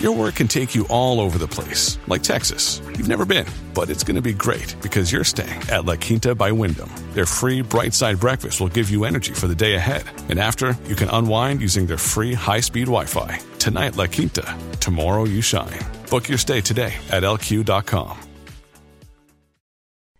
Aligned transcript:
Your 0.00 0.12
work 0.12 0.34
can 0.34 0.46
take 0.46 0.74
you 0.74 0.86
all 0.88 1.20
over 1.20 1.38
the 1.38 1.48
place, 1.48 1.96
like 2.06 2.22
Texas. 2.22 2.82
You've 2.84 3.08
never 3.08 3.24
been, 3.24 3.46
but 3.72 3.88
it's 3.88 4.04
going 4.04 4.16
to 4.16 4.20
be 4.20 4.34
great 4.34 4.76
because 4.82 5.10
you're 5.10 5.24
staying 5.24 5.62
at 5.70 5.86
La 5.86 5.96
Quinta 5.96 6.34
by 6.34 6.52
Wyndham. 6.52 6.90
Their 7.14 7.24
free 7.24 7.62
bright 7.62 7.94
side 7.94 8.20
breakfast 8.20 8.60
will 8.60 8.68
give 8.68 8.90
you 8.90 9.04
energy 9.06 9.32
for 9.32 9.46
the 9.46 9.54
day 9.54 9.74
ahead. 9.74 10.04
And 10.28 10.38
after, 10.38 10.76
you 10.86 10.96
can 10.96 11.08
unwind 11.08 11.62
using 11.62 11.86
their 11.86 11.96
free 11.96 12.34
high 12.34 12.60
speed 12.60 12.88
Wi 12.88 13.06
Fi. 13.06 13.40
Tonight, 13.58 13.96
La 13.96 14.06
Quinta. 14.06 14.44
Tomorrow, 14.80 15.24
you 15.24 15.40
shine. 15.40 15.80
Book 16.10 16.28
your 16.28 16.38
stay 16.38 16.60
today 16.60 16.94
at 17.10 17.22
lq.com. 17.22 18.18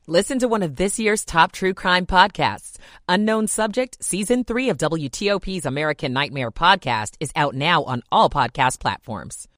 Listen 0.07 0.39
to 0.39 0.49
one 0.49 0.63
of 0.63 0.77
this 0.77 0.99
year's 0.99 1.25
top 1.25 1.53
true 1.53 1.75
crime 1.75 2.07
podcasts. 2.07 2.79
Unknown 3.11 3.47
Subject, 3.47 4.03
Season 4.03 4.43
3 4.43 4.71
of 4.71 4.79
WTOP's 4.79 5.67
American 5.67 6.15
Nightmare 6.15 6.51
podcast 6.51 7.17
is 7.21 7.33
out 7.37 7.55
now 7.55 7.83
on 7.83 8.03
all 8.11 8.31
podcast 8.31 8.79
platforms. 8.81 9.49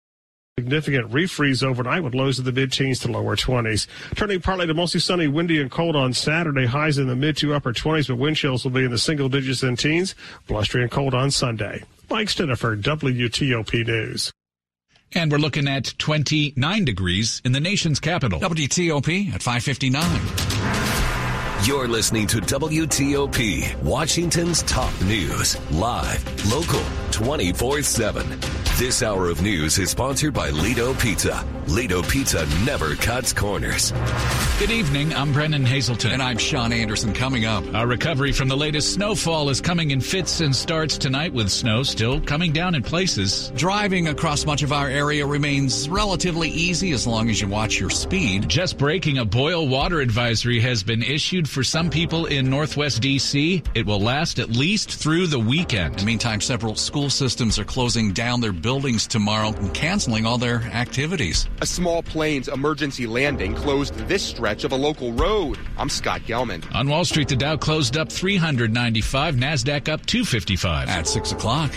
Significant 0.58 1.12
refreeze 1.12 1.62
overnight 1.62 2.02
with 2.02 2.16
lows 2.16 2.41
in 2.41 2.44
the 2.44 2.50
mid 2.50 2.72
teens 2.72 2.98
to 2.98 3.08
lower 3.08 3.36
20s. 3.36 3.86
Turning 4.16 4.41
partly 4.41 4.66
to 4.66 4.74
mostly 4.74 4.98
sunny, 4.98 5.28
windy, 5.28 5.60
and 5.60 5.70
cold 5.70 5.94
on 5.94 6.12
Saturday. 6.12 6.66
Highs 6.66 6.98
in 6.98 7.06
the 7.06 7.14
mid 7.14 7.36
to 7.36 7.55
upper 7.55 7.72
20s, 7.72 8.08
but 8.08 8.16
wind 8.16 8.36
chills 8.36 8.64
will 8.64 8.72
be 8.72 8.84
in 8.84 8.91
the 8.91 8.98
single 8.98 9.28
digits 9.28 9.62
and 9.62 9.78
teens. 9.78 10.16
Blustery 10.48 10.83
and 10.83 10.91
cold 10.91 11.14
on 11.14 11.30
Sunday. 11.30 11.84
Mike 12.10 12.27
Stinneford, 12.27 12.83
WTOP 12.83 13.86
News. 13.86 14.33
And 15.12 15.30
we're 15.30 15.38
looking 15.38 15.68
at 15.68 15.94
29 15.98 16.84
degrees 16.84 17.40
in 17.44 17.52
the 17.52 17.61
nation's 17.61 18.00
capital. 18.00 18.40
WTOP 18.40 19.33
at 19.33 19.40
559. 19.40 21.68
You're 21.68 21.86
listening 21.86 22.27
to 22.28 22.38
WTOP, 22.38 23.83
Washington's 23.84 24.64
top 24.64 25.00
news, 25.02 25.56
live, 25.70 26.50
local, 26.50 26.83
24 27.19 27.83
7. 27.83 28.38
This 28.78 29.02
hour 29.02 29.28
of 29.28 29.42
news 29.42 29.77
is 29.80 29.91
sponsored 29.91 30.33
by 30.33 30.50
Lido 30.50 30.94
Pizza. 30.94 31.44
Lido 31.66 32.00
Pizza 32.00 32.47
never 32.64 32.94
cuts 32.94 33.33
corners. 33.33 33.92
Good 34.61 34.70
evening. 34.70 35.12
I'm 35.12 35.33
Brendan 35.33 35.66
Hazelton. 35.66 36.12
And 36.12 36.22
I'm 36.22 36.39
Sean 36.39 36.72
Anderson. 36.72 37.12
Coming 37.12 37.44
up, 37.44 37.64
our 37.74 37.89
recovery 37.89 38.30
from 38.30 38.46
the 38.46 38.56
latest 38.56 38.94
snowfall 38.94 39.50
is 39.50 39.61
coming 39.61 39.91
in 39.91 40.00
fits 40.00 40.41
and 40.41 40.55
starts 40.55 40.96
tonight 40.96 41.33
with 41.33 41.50
snow 41.50 41.83
still 41.83 42.20
coming 42.20 42.52
down 42.52 42.77
in 42.77 42.83
places. 42.84 43.52
Driving 43.56 44.08
across 44.08 44.46
much 44.46 44.62
of 44.62 44.72
our 44.72 44.89
area 44.89 45.27
remains 45.27 45.89
relatively 45.89 46.48
easy 46.48 46.92
as 46.92 47.06
long 47.06 47.28
as 47.28 47.41
you 47.41 47.48
watch 47.48 47.80
your 47.80 47.91
speed. 47.91 48.48
Just 48.48 48.78
breaking 48.78 49.19
a 49.19 49.24
boil 49.24 49.66
water 49.69 50.00
advisory 50.00 50.61
has 50.61 50.84
been 50.84 51.02
issued 51.02 51.48
for 51.48 51.64
some 51.64 51.91
people 51.91 52.27
in 52.27 52.48
Northwest 52.48 53.02
DC. 53.02 53.66
It 53.74 53.84
will 53.84 54.00
last 54.00 54.39
at 54.39 54.50
least 54.50 54.91
through 54.94 55.27
the 55.27 55.41
weekend. 55.41 55.94
In 55.94 55.98
the 56.00 56.06
meantime, 56.06 56.41
several 56.41 56.77
school 57.11 57.28
systems 57.28 57.59
are 57.59 57.64
closing 57.64 58.12
down 58.12 58.41
their 58.41 58.53
buildings 58.53 59.06
tomorrow 59.06 59.48
and 59.48 59.73
canceling 59.73 60.27
all 60.27 60.37
their 60.37 60.61
activities. 60.75 61.48
A 61.62 61.67
small 61.67 62.03
plane's 62.03 62.48
emergency 62.48 63.06
landing 63.06 63.55
closed 63.55 63.95
this 64.09 64.23
stretch 64.23 64.64
of 64.64 64.73
a 64.73 64.77
local 64.77 65.13
road. 65.13 65.58
I'm 65.79 65.89
Scott 65.89 66.23
Gelman. 66.27 66.63
On 66.74 66.89
Wall 66.89 67.05
Street, 67.05 67.29
the 67.29 67.36
Dow 67.36 67.57
closed 67.57 67.97
up 67.97 68.13
395, 68.13 69.36
NASDAQ 69.36 69.89
up 69.89 70.05
255. 70.05 70.89
At 70.89 71.07
6 71.07 71.33
o'clock. 71.33 71.73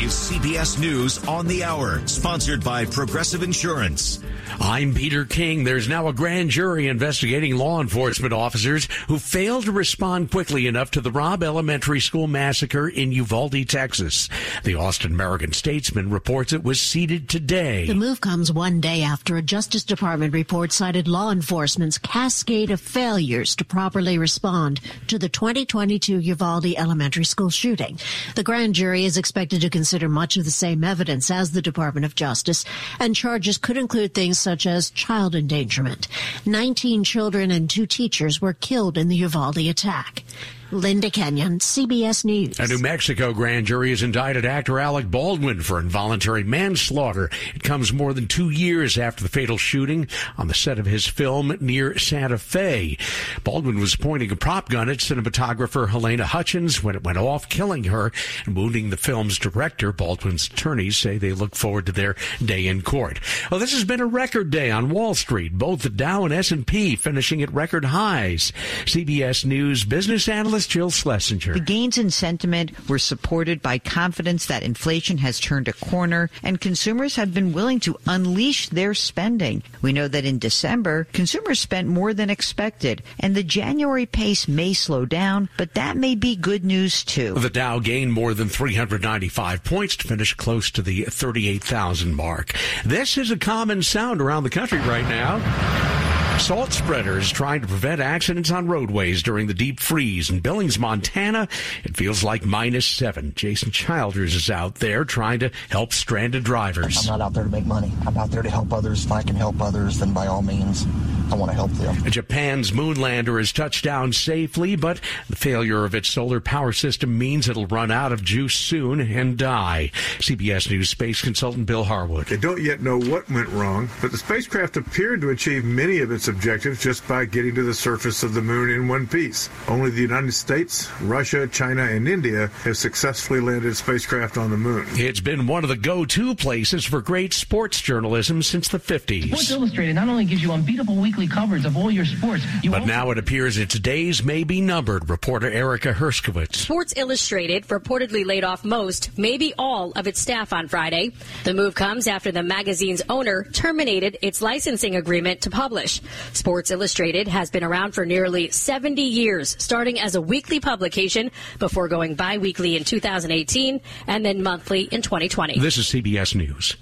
Is 0.00 0.12
CBS 0.12 0.78
News 0.78 1.26
on 1.26 1.48
the 1.48 1.64
Hour, 1.64 2.06
sponsored 2.06 2.62
by 2.62 2.84
Progressive 2.84 3.42
Insurance. 3.42 4.20
I'm 4.60 4.94
Peter 4.94 5.24
King. 5.24 5.64
There's 5.64 5.88
now 5.88 6.06
a 6.06 6.12
grand 6.12 6.50
jury 6.50 6.86
investigating 6.86 7.56
law 7.56 7.80
enforcement 7.80 8.32
officers 8.32 8.88
who 9.08 9.18
failed 9.18 9.64
to 9.64 9.72
respond 9.72 10.30
quickly 10.30 10.68
enough 10.68 10.92
to 10.92 11.00
the 11.00 11.10
Robb 11.10 11.42
Elementary 11.42 12.00
School 12.00 12.28
massacre 12.28 12.88
in 12.88 13.12
Uvalde, 13.12 13.68
Texas. 13.68 14.28
The 14.64 14.76
Austin 14.76 15.12
American 15.12 15.52
Statesman 15.52 16.10
reports 16.10 16.52
it 16.52 16.62
was 16.62 16.80
seated 16.80 17.28
today. 17.28 17.86
The 17.86 17.94
move 17.94 18.20
comes 18.20 18.52
one 18.52 18.80
day 18.80 19.02
after 19.02 19.36
a 19.36 19.42
Justice 19.42 19.84
Department 19.84 20.32
report 20.32 20.72
cited 20.72 21.08
law 21.08 21.30
enforcement's 21.30 21.98
cascade 21.98 22.70
of 22.70 22.80
failures 22.80 23.56
to 23.56 23.64
properly 23.64 24.16
respond 24.16 24.80
to 25.08 25.18
the 25.18 25.28
2022 25.28 26.20
Uvalde 26.20 26.66
Elementary 26.76 27.24
School 27.24 27.50
shooting. 27.50 27.98
The 28.36 28.44
grand 28.44 28.76
jury 28.76 29.04
is 29.04 29.18
expected 29.18 29.60
to 29.60 29.70
consider 29.70 29.87
much 30.08 30.36
of 30.36 30.44
the 30.44 30.50
same 30.50 30.84
evidence 30.84 31.30
as 31.30 31.52
the 31.52 31.62
Department 31.62 32.04
of 32.04 32.14
Justice, 32.14 32.64
and 33.00 33.16
charges 33.16 33.58
could 33.58 33.76
include 33.76 34.14
things 34.14 34.38
such 34.38 34.66
as 34.66 34.90
child 34.90 35.34
endangerment. 35.34 36.08
19 36.44 37.04
children 37.04 37.50
and 37.50 37.70
two 37.70 37.86
teachers 37.86 38.40
were 38.40 38.52
killed 38.52 38.98
in 38.98 39.08
the 39.08 39.16
Uvalde 39.16 39.56
attack. 39.58 40.24
Linda 40.70 41.10
Kenyon, 41.10 41.60
CBS 41.60 42.26
News. 42.26 42.60
A 42.60 42.66
New 42.66 42.78
Mexico 42.78 43.32
grand 43.32 43.66
jury 43.66 43.88
has 43.88 44.02
indicted 44.02 44.44
actor 44.44 44.78
Alec 44.78 45.10
Baldwin 45.10 45.62
for 45.62 45.80
involuntary 45.80 46.44
manslaughter. 46.44 47.30
It 47.54 47.62
comes 47.62 47.90
more 47.90 48.12
than 48.12 48.26
two 48.26 48.50
years 48.50 48.98
after 48.98 49.22
the 49.22 49.30
fatal 49.30 49.56
shooting 49.56 50.08
on 50.36 50.48
the 50.48 50.54
set 50.54 50.78
of 50.78 50.84
his 50.84 51.06
film 51.06 51.56
near 51.60 51.98
Santa 51.98 52.36
Fe. 52.36 52.98
Baldwin 53.44 53.80
was 53.80 53.96
pointing 53.96 54.30
a 54.30 54.36
prop 54.36 54.68
gun 54.68 54.90
at 54.90 54.98
cinematographer 54.98 55.88
Halyna 55.88 56.24
Hutchins 56.24 56.82
when 56.82 56.94
it 56.94 57.02
went 57.02 57.16
off, 57.16 57.48
killing 57.48 57.84
her 57.84 58.12
and 58.44 58.54
wounding 58.54 58.90
the 58.90 58.98
film's 58.98 59.38
director. 59.38 59.90
Baldwin's 59.90 60.48
attorneys 60.48 60.98
say 60.98 61.16
they 61.16 61.32
look 61.32 61.54
forward 61.54 61.86
to 61.86 61.92
their 61.92 62.14
day 62.44 62.66
in 62.66 62.82
court. 62.82 63.20
Well, 63.50 63.58
this 63.58 63.72
has 63.72 63.84
been 63.84 64.00
a 64.00 64.06
record 64.06 64.50
day 64.50 64.70
on 64.70 64.90
Wall 64.90 65.14
Street. 65.14 65.54
Both 65.54 65.80
the 65.80 65.88
Dow 65.88 66.24
and 66.24 66.34
S&P 66.34 66.94
finishing 66.96 67.42
at 67.42 67.52
record 67.54 67.86
highs. 67.86 68.52
CBS 68.84 69.46
News 69.46 69.84
business 69.84 70.28
analyst 70.28 70.57
Jill 70.66 70.90
Schlesinger. 70.90 71.54
The 71.54 71.60
gains 71.60 71.98
in 71.98 72.10
sentiment 72.10 72.88
were 72.88 72.98
supported 72.98 73.62
by 73.62 73.78
confidence 73.78 74.46
that 74.46 74.62
inflation 74.62 75.18
has 75.18 75.40
turned 75.40 75.68
a 75.68 75.72
corner 75.72 76.30
and 76.42 76.60
consumers 76.60 77.16
have 77.16 77.34
been 77.34 77.52
willing 77.52 77.80
to 77.80 77.96
unleash 78.06 78.68
their 78.68 78.94
spending. 78.94 79.62
We 79.82 79.92
know 79.92 80.08
that 80.08 80.24
in 80.24 80.38
December, 80.38 81.04
consumers 81.12 81.60
spent 81.60 81.88
more 81.88 82.14
than 82.14 82.30
expected, 82.30 83.02
and 83.20 83.34
the 83.34 83.42
January 83.42 84.06
pace 84.06 84.48
may 84.48 84.72
slow 84.72 85.04
down, 85.04 85.48
but 85.56 85.74
that 85.74 85.96
may 85.96 86.14
be 86.14 86.36
good 86.36 86.64
news 86.64 87.04
too. 87.04 87.34
The 87.34 87.50
Dow 87.50 87.78
gained 87.78 88.12
more 88.12 88.34
than 88.34 88.48
395 88.48 89.64
points 89.64 89.96
to 89.96 90.08
finish 90.08 90.34
close 90.34 90.70
to 90.72 90.82
the 90.82 91.04
38,000 91.04 92.14
mark. 92.14 92.54
This 92.84 93.18
is 93.18 93.30
a 93.30 93.36
common 93.36 93.82
sound 93.82 94.20
around 94.20 94.44
the 94.44 94.50
country 94.50 94.78
right 94.80 95.08
now. 95.08 95.97
Salt 96.38 96.72
spreaders 96.72 97.30
trying 97.30 97.60
to 97.60 97.66
prevent 97.66 98.00
accidents 98.00 98.50
on 98.50 98.68
roadways 98.68 99.22
during 99.22 99.48
the 99.48 99.54
deep 99.54 99.80
freeze. 99.80 100.30
In 100.30 100.40
Billings, 100.40 100.78
Montana, 100.78 101.46
it 101.84 101.96
feels 101.96 102.24
like 102.24 102.46
minus 102.46 102.86
seven. 102.86 103.32
Jason 103.34 103.70
Childers 103.70 104.34
is 104.34 104.48
out 104.48 104.76
there 104.76 105.04
trying 105.04 105.40
to 105.40 105.50
help 105.68 105.92
stranded 105.92 106.44
drivers. 106.44 107.06
I'm 107.06 107.18
not 107.18 107.26
out 107.26 107.34
there 107.34 107.44
to 107.44 107.50
make 107.50 107.66
money. 107.66 107.92
I'm 108.06 108.16
out 108.16 108.30
there 108.30 108.42
to 108.42 108.48
help 108.48 108.72
others. 108.72 109.04
If 109.04 109.12
I 109.12 109.22
can 109.22 109.36
help 109.36 109.60
others, 109.60 109.98
then 109.98 110.14
by 110.14 110.26
all 110.26 110.40
means, 110.40 110.86
I 111.30 111.34
want 111.34 111.50
to 111.50 111.54
help 111.54 111.70
them. 111.72 112.10
Japan's 112.10 112.72
moon 112.72 113.00
lander 113.00 113.38
has 113.38 113.52
touched 113.52 113.84
down 113.84 114.12
safely, 114.12 114.76
but 114.76 115.00
the 115.28 115.36
failure 115.36 115.84
of 115.84 115.94
its 115.94 116.08
solar 116.08 116.40
power 116.40 116.72
system 116.72 117.18
means 117.18 117.48
it'll 117.48 117.66
run 117.66 117.90
out 117.90 118.12
of 118.12 118.24
juice 118.24 118.54
soon 118.54 119.00
and 119.00 119.36
die. 119.36 119.90
CBS 120.18 120.70
News 120.70 120.88
space 120.88 121.20
consultant 121.20 121.66
Bill 121.66 121.84
Harwood. 121.84 122.26
They 122.26 122.36
don't 122.36 122.62
yet 122.62 122.80
know 122.80 122.98
what 122.98 123.28
went 123.30 123.48
wrong, 123.48 123.88
but 124.00 124.10
the 124.10 124.18
spacecraft 124.18 124.76
appeared 124.76 125.20
to 125.20 125.30
achieve 125.30 125.64
many 125.64 126.00
of 126.00 126.10
its 126.10 126.28
objectives 126.28 126.82
just 126.82 127.06
by 127.06 127.24
getting 127.24 127.54
to 127.56 127.62
the 127.62 127.74
surface 127.74 128.22
of 128.22 128.34
the 128.34 128.42
moon 128.42 128.70
in 128.70 128.88
one 128.88 129.06
piece. 129.06 129.48
Only 129.68 129.90
the 129.90 130.02
United 130.02 130.32
States, 130.32 130.90
Russia, 131.02 131.46
China, 131.46 131.82
and 131.82 132.08
India 132.08 132.48
have 132.64 132.76
successfully 132.76 133.40
landed 133.40 133.76
spacecraft 133.76 134.38
on 134.38 134.50
the 134.50 134.56
moon. 134.56 134.86
It's 134.92 135.20
been 135.20 135.46
one 135.46 135.62
of 135.64 135.68
the 135.68 135.76
go-to 135.76 136.34
places 136.34 136.84
for 136.84 137.00
great 137.00 137.32
sports 137.32 137.80
journalism 137.80 138.42
since 138.42 138.68
the 138.68 138.78
50s. 138.78 139.26
Sports 139.26 139.50
Illustrated 139.50 139.94
not 139.94 140.08
only 140.08 140.24
gives 140.24 140.42
you 140.42 140.52
unbeatable 140.52 140.96
weekly 140.96 141.17
weekly 141.18 141.34
coverage 141.34 141.64
of 141.64 141.76
all 141.76 141.90
your 141.90 142.04
sports. 142.04 142.44
You 142.62 142.70
but 142.70 142.86
now 142.86 143.10
it 143.10 143.18
appears 143.18 143.58
its 143.58 143.78
days 143.78 144.22
may 144.22 144.44
be 144.44 144.60
numbered. 144.60 145.10
Reporter 145.10 145.50
Erica 145.50 145.92
Herskowitz. 145.92 146.54
Sports 146.54 146.94
Illustrated 146.96 147.66
reportedly 147.66 148.24
laid 148.24 148.44
off 148.44 148.64
most, 148.64 149.10
maybe 149.18 149.52
all, 149.58 149.92
of 149.96 150.06
its 150.06 150.20
staff 150.20 150.52
on 150.52 150.68
Friday. 150.68 151.10
The 151.42 151.54
move 151.54 151.74
comes 151.74 152.06
after 152.06 152.30
the 152.30 152.42
magazine's 152.44 153.02
owner 153.08 153.44
terminated 153.52 154.16
its 154.22 154.40
licensing 154.40 154.94
agreement 154.94 155.40
to 155.42 155.50
publish. 155.50 156.00
Sports 156.34 156.70
Illustrated 156.70 157.26
has 157.26 157.50
been 157.50 157.64
around 157.64 157.92
for 157.92 158.06
nearly 158.06 158.50
70 158.50 159.02
years, 159.02 159.56
starting 159.58 159.98
as 159.98 160.14
a 160.14 160.22
weekly 160.22 160.60
publication 160.60 161.32
before 161.58 161.88
going 161.88 162.14
bi-weekly 162.14 162.76
in 162.76 162.84
2018 162.84 163.80
and 164.06 164.24
then 164.24 164.42
monthly 164.42 164.82
in 164.82 165.02
2020. 165.02 165.58
This 165.58 165.78
is 165.78 165.86
CBS 165.86 166.36
News. 166.36 166.76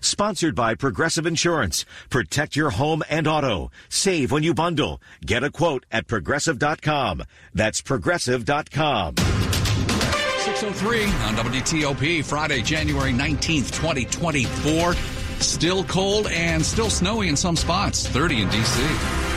Sponsored 0.00 0.54
by 0.54 0.74
Progressive 0.74 1.26
Insurance. 1.26 1.84
Protect 2.08 2.54
your 2.54 2.70
home 2.70 3.02
and 3.10 3.26
auto. 3.26 3.70
Save 3.88 4.30
when 4.30 4.42
you 4.42 4.54
bundle. 4.54 5.00
Get 5.24 5.42
a 5.42 5.50
quote 5.50 5.84
at 5.90 6.06
progressive.com. 6.06 7.24
That's 7.54 7.80
progressive.com. 7.80 9.16
603 9.16 11.04
on 11.04 11.34
WTOP, 11.36 12.24
Friday, 12.24 12.62
January 12.62 13.12
19th, 13.12 13.70
2024. 13.72 14.94
Still 15.40 15.84
cold 15.84 16.26
and 16.28 16.64
still 16.64 16.90
snowy 16.90 17.28
in 17.28 17.36
some 17.36 17.56
spots, 17.56 18.06
30 18.08 18.42
in 18.42 18.48
D.C. 18.48 19.27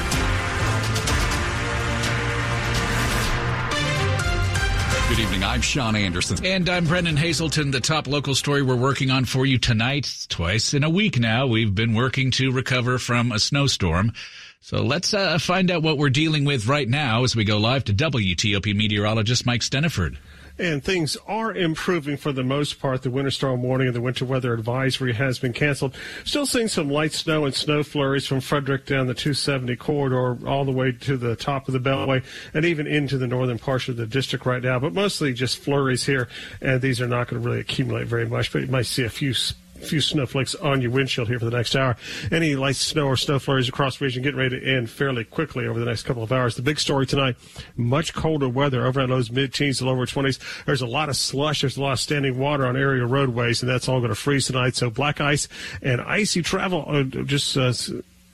Good 5.12 5.20
evening. 5.20 5.44
I'm 5.44 5.60
Sean 5.60 5.98
Anderson. 5.98 6.46
And 6.46 6.70
I'm 6.70 6.86
Brendan 6.86 7.18
Hazelton. 7.18 7.72
The 7.72 7.82
top 7.82 8.08
local 8.08 8.34
story 8.34 8.62
we're 8.62 8.78
working 8.78 9.12
on 9.12 9.26
for 9.26 9.46
you 9.46 9.58
tonight, 9.58 10.10
twice 10.30 10.74
in 10.74 10.86
a 10.86 10.90
week 10.90 11.20
now. 11.20 11.48
We've 11.48 11.76
been 11.76 11.94
working 11.94 12.32
to 12.32 12.50
recover 12.50 12.98
from 12.98 13.34
a 13.34 13.38
snowstorm. 13.38 14.14
So 14.62 14.82
let's 14.84 15.14
uh, 15.14 15.38
find 15.38 15.70
out 15.70 15.84
what 15.84 15.98
we're 15.98 16.12
dealing 16.12 16.46
with 16.46 16.66
right 16.66 16.88
now 16.88 17.26
as 17.26 17.36
we 17.36 17.44
go 17.44 17.58
live 17.58 17.84
to 17.86 17.94
WTOP 17.94 18.74
meteorologist 18.74 19.46
Mike 19.46 19.60
Stinneford. 19.60 20.16
And 20.62 20.84
things 20.84 21.18
are 21.28 21.52
improving 21.52 22.18
for 22.18 22.32
the 22.32 22.44
most 22.44 22.80
part. 22.80 23.02
The 23.02 23.10
winter 23.10 23.32
storm 23.32 23.64
warning 23.64 23.88
and 23.88 23.96
the 23.96 24.02
winter 24.02 24.26
weather 24.26 24.54
advisory 24.54 25.14
has 25.14 25.40
been 25.40 25.54
canceled. 25.54 25.96
Still 26.24 26.46
seeing 26.46 26.68
some 26.68 26.88
light 26.88 27.14
snow 27.14 27.46
and 27.46 27.56
snow 27.56 27.82
flurries 27.82 28.28
from 28.28 28.42
Frederick 28.42 28.86
down 28.86 29.08
the 29.08 29.16
270 29.16 29.76
corridor 29.78 30.48
all 30.48 30.64
the 30.64 30.72
way 30.72 30.92
to 30.92 31.18
the 31.18 31.36
top 31.36 31.68
of 31.68 31.74
the 31.74 31.80
Beltway 31.80 32.24
and 32.54 32.64
even 32.64 32.86
into 32.86 33.18
the 33.18 33.26
northern 33.26 33.58
portion 33.58 33.94
of 33.94 33.98
the 33.98 34.06
district 34.06 34.46
right 34.46 34.62
now. 34.62 34.78
But 34.78 34.94
mostly 34.94 35.34
just 35.34 35.58
flurries 35.58 36.06
here. 36.06 36.28
And 36.62 36.80
these 36.80 37.02
are 37.02 37.08
not 37.08 37.28
going 37.28 37.42
to 37.42 37.50
really 37.50 37.62
accumulate 37.62 38.06
very 38.06 38.28
much, 38.28 38.54
but 38.54 38.62
you 38.62 38.68
might 38.68 38.86
see 38.86 39.04
a 39.04 39.10
few 39.10 39.34
few 39.82 40.02
snowflakes 40.02 40.56
on 40.56 40.82
your 40.82 40.92
windshield 40.92 41.28
here 41.28 41.40
for 41.40 41.46
the 41.46 41.52
next 41.52 41.76
hour. 41.76 41.98
Any 42.32 42.56
light 42.56 42.76
snow 42.76 43.08
or 43.08 43.18
snow 43.18 43.40
flurries 43.40 43.70
across 43.70 43.98
the 43.98 44.06
region 44.06 44.24
getting 44.24 44.40
ready 44.40 44.60
to 44.60 44.66
end 44.66 44.90
fairly 44.90 45.24
quickly 45.24 45.68
over 45.68 45.80
the 45.80 45.86
next 45.86 46.04
couple 46.04 46.24
of 46.24 46.32
hours. 46.32 46.56
The 46.56 46.62
big 46.62 46.80
story 46.80 47.06
tonight, 47.06 47.36
much 47.76 48.14
colder 48.14 48.50
weather. 48.50 48.86
Overnight 48.86 49.10
lows 49.10 49.32
mid-teens 49.32 49.80
to 49.80 49.86
lower 49.86 50.06
20s. 50.06 50.40
There's 50.66 50.82
a 50.82 50.88
lot 50.88 51.10
of 51.10 51.16
slush. 51.16 51.62
There's 51.62 51.78
a 51.78 51.82
lot 51.82 51.94
of 51.94 52.00
standing 52.00 52.38
water 52.38 52.66
on 52.66 52.78
area 52.78 53.06
roadways, 53.06 53.62
and 53.62 53.70
that's 53.70 53.88
all 53.88 54.00
going 54.00 54.10
to 54.10 54.16
freeze 54.16 54.48
tonight. 54.48 54.76
So 54.76 54.90
black 54.90 55.22
ice 55.22 55.48
and 55.82 56.02
icy 56.02 56.42
travel 56.42 56.86
uh, 56.88 57.04
just 57.04 57.58
uh, 57.58 57.74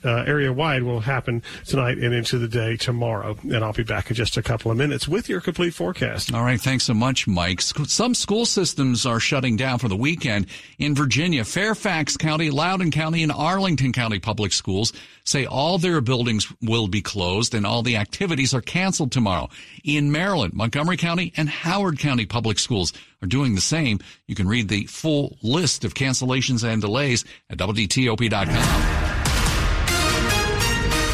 uh, 0.04 0.24
area 0.26 0.52
wide 0.52 0.82
will 0.82 1.00
happen 1.00 1.42
tonight 1.66 1.98
and 1.98 2.14
into 2.14 2.38
the 2.38 2.48
day 2.48 2.76
tomorrow. 2.76 3.36
And 3.42 3.64
I'll 3.64 3.72
be 3.72 3.82
back 3.82 4.10
in 4.10 4.16
just 4.16 4.36
a 4.36 4.42
couple 4.42 4.70
of 4.70 4.76
minutes 4.76 5.08
with 5.08 5.28
your 5.28 5.40
complete 5.40 5.74
forecast. 5.74 6.32
All 6.32 6.44
right. 6.44 6.60
Thanks 6.60 6.84
so 6.84 6.94
much, 6.94 7.26
Mike. 7.26 7.60
Some 7.60 8.14
school 8.14 8.46
systems 8.46 9.06
are 9.06 9.20
shutting 9.20 9.56
down 9.56 9.78
for 9.78 9.88
the 9.88 9.96
weekend. 9.96 10.46
In 10.78 10.94
Virginia, 10.94 11.44
Fairfax 11.44 12.16
County, 12.16 12.50
Loudoun 12.50 12.90
County, 12.90 13.22
and 13.22 13.32
Arlington 13.32 13.92
County 13.92 14.18
public 14.18 14.52
schools 14.52 14.92
say 15.24 15.44
all 15.44 15.78
their 15.78 16.00
buildings 16.00 16.50
will 16.62 16.88
be 16.88 17.02
closed 17.02 17.54
and 17.54 17.66
all 17.66 17.82
the 17.82 17.96
activities 17.96 18.54
are 18.54 18.60
canceled 18.60 19.12
tomorrow. 19.12 19.48
In 19.84 20.10
Maryland, 20.10 20.54
Montgomery 20.54 20.96
County 20.96 21.32
and 21.36 21.48
Howard 21.48 21.98
County 21.98 22.26
public 22.26 22.58
schools 22.58 22.92
are 23.22 23.26
doing 23.26 23.54
the 23.54 23.60
same. 23.60 23.98
You 24.26 24.34
can 24.34 24.48
read 24.48 24.68
the 24.68 24.86
full 24.86 25.36
list 25.42 25.84
of 25.84 25.94
cancellations 25.94 26.64
and 26.64 26.80
delays 26.80 27.24
at 27.50 27.58
WTOP.com. 27.58 29.07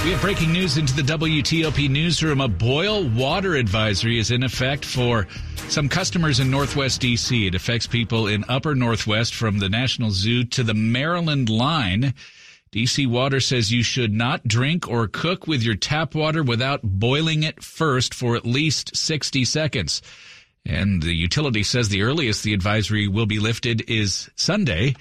We 0.04 0.10
have 0.10 0.20
breaking 0.20 0.52
news 0.52 0.76
into 0.76 0.94
the 0.94 1.00
WTOP 1.00 1.88
newsroom. 1.88 2.42
A 2.42 2.46
boil 2.46 3.08
water 3.08 3.54
advisory 3.54 4.18
is 4.18 4.30
in 4.30 4.42
effect 4.42 4.84
for 4.84 5.26
some 5.70 5.88
customers 5.88 6.40
in 6.40 6.50
Northwest 6.50 7.00
DC. 7.00 7.46
It 7.46 7.54
affects 7.54 7.86
people 7.86 8.26
in 8.26 8.44
upper 8.46 8.74
Northwest 8.74 9.34
from 9.34 9.60
the 9.60 9.70
National 9.70 10.10
Zoo 10.10 10.44
to 10.44 10.62
the 10.62 10.74
Maryland 10.74 11.48
line. 11.48 12.12
DC 12.70 13.06
Water 13.06 13.40
says 13.40 13.72
you 13.72 13.82
should 13.82 14.12
not 14.12 14.46
drink 14.46 14.86
or 14.86 15.08
cook 15.08 15.46
with 15.46 15.62
your 15.62 15.74
tap 15.74 16.14
water 16.14 16.42
without 16.42 16.82
boiling 16.82 17.42
it 17.42 17.62
first 17.62 18.12
for 18.12 18.36
at 18.36 18.44
least 18.44 18.94
60 18.94 19.46
seconds. 19.46 20.02
And 20.66 21.02
the 21.02 21.14
utility 21.14 21.62
says 21.62 21.88
the 21.88 22.02
earliest 22.02 22.42
the 22.42 22.52
advisory 22.52 23.08
will 23.08 23.24
be 23.24 23.38
lifted 23.38 23.88
is 23.88 24.28
Sunday 24.36 24.96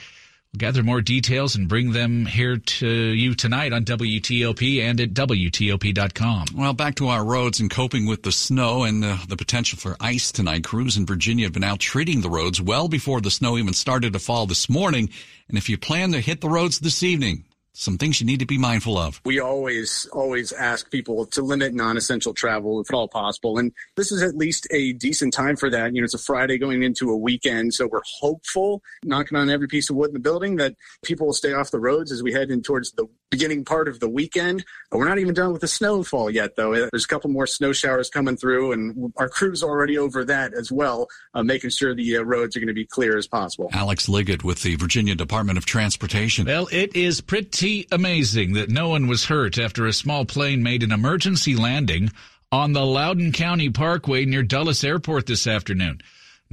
gather 0.57 0.83
more 0.83 1.01
details 1.01 1.55
and 1.55 1.67
bring 1.67 1.91
them 1.91 2.25
here 2.25 2.57
to 2.57 2.87
you 2.87 3.33
tonight 3.33 3.73
on 3.73 3.85
WTOP 3.85 4.81
and 4.81 5.01
at 5.01 5.13
WTOP.com. 5.13 6.45
Well, 6.55 6.73
back 6.73 6.95
to 6.95 7.07
our 7.07 7.25
roads 7.25 7.59
and 7.59 7.71
coping 7.71 8.05
with 8.05 8.21
the 8.21 8.31
snow 8.31 8.83
and 8.83 9.01
the, 9.01 9.19
the 9.27 9.37
potential 9.37 9.79
for 9.79 9.97
ice 9.99 10.31
tonight. 10.31 10.63
Crews 10.63 10.95
in 10.95 11.05
Virginia 11.07 11.45
have 11.45 11.53
been 11.53 11.63
out 11.63 11.79
treating 11.79 12.21
the 12.21 12.29
roads 12.29 12.61
well 12.61 12.87
before 12.87 13.19
the 13.19 13.31
snow 13.31 13.57
even 13.57 13.73
started 13.73 14.13
to 14.13 14.19
fall 14.19 14.45
this 14.45 14.69
morning. 14.69 15.09
And 15.49 15.57
if 15.57 15.69
you 15.69 15.77
plan 15.77 16.11
to 16.11 16.21
hit 16.21 16.41
the 16.41 16.49
roads 16.49 16.79
this 16.79 17.01
evening, 17.01 17.45
some 17.73 17.97
things 17.97 18.21
you 18.21 18.27
need 18.27 18.39
to 18.39 18.45
be 18.45 18.57
mindful 18.57 18.97
of. 18.97 19.19
We 19.25 19.39
always, 19.39 20.07
always 20.13 20.51
ask 20.51 20.89
people 20.91 21.25
to 21.27 21.41
limit 21.41 21.73
non-essential 21.73 22.33
travel 22.33 22.81
if 22.81 22.89
at 22.89 22.95
all 22.95 23.07
possible. 23.07 23.57
And 23.57 23.71
this 23.95 24.11
is 24.11 24.21
at 24.21 24.35
least 24.35 24.67
a 24.71 24.93
decent 24.93 25.33
time 25.33 25.55
for 25.55 25.69
that. 25.69 25.93
You 25.93 26.01
know, 26.01 26.05
it's 26.05 26.13
a 26.13 26.19
Friday 26.19 26.57
going 26.57 26.83
into 26.83 27.09
a 27.09 27.17
weekend. 27.17 27.73
So 27.73 27.87
we're 27.87 28.01
hopeful, 28.19 28.83
knocking 29.03 29.37
on 29.37 29.49
every 29.49 29.67
piece 29.67 29.89
of 29.89 29.95
wood 29.95 30.09
in 30.09 30.13
the 30.13 30.19
building, 30.19 30.57
that 30.57 30.75
people 31.03 31.25
will 31.27 31.33
stay 31.33 31.53
off 31.53 31.71
the 31.71 31.79
roads 31.79 32.11
as 32.11 32.21
we 32.21 32.31
head 32.31 32.51
in 32.51 32.61
towards 32.61 32.91
the 32.91 33.07
beginning 33.33 33.65
part 33.65 33.87
of 33.87 33.99
the 33.99 34.07
weekend. 34.07 34.63
We're 34.91 35.07
not 35.07 35.17
even 35.17 35.33
done 35.33 35.51
with 35.51 35.61
the 35.61 35.67
snowfall 35.67 36.29
yet, 36.29 36.55
though. 36.55 36.73
There's 36.73 37.05
a 37.05 37.07
couple 37.07 37.29
more 37.29 37.47
snow 37.47 37.73
showers 37.73 38.09
coming 38.09 38.37
through, 38.37 38.73
and 38.73 39.11
our 39.17 39.27
crew's 39.27 39.63
already 39.63 39.97
over 39.97 40.23
that 40.25 40.53
as 40.53 40.71
well, 40.71 41.07
uh, 41.33 41.43
making 41.43 41.71
sure 41.71 41.95
the 41.95 42.17
uh, 42.17 42.21
roads 42.21 42.55
are 42.55 42.59
going 42.59 42.67
to 42.67 42.73
be 42.73 42.85
clear 42.85 43.17
as 43.17 43.27
possible. 43.27 43.69
Alex 43.73 44.07
Liggett 44.07 44.43
with 44.43 44.61
the 44.61 44.75
Virginia 44.75 45.15
Department 45.15 45.57
of 45.57 45.65
Transportation. 45.65 46.45
Well, 46.45 46.67
it 46.71 46.95
is 46.95 47.21
pretty 47.21 47.87
amazing 47.91 48.53
that 48.53 48.69
no 48.69 48.89
one 48.89 49.07
was 49.07 49.25
hurt 49.25 49.57
after 49.57 49.85
a 49.87 49.93
small 49.93 50.25
plane 50.25 50.61
made 50.61 50.83
an 50.83 50.91
emergency 50.91 51.55
landing 51.55 52.11
on 52.51 52.73
the 52.73 52.85
Loudoun 52.85 53.31
County 53.31 53.69
Parkway 53.71 54.25
near 54.25 54.43
Dulles 54.43 54.83
Airport 54.83 55.25
this 55.25 55.47
afternoon. 55.47 56.01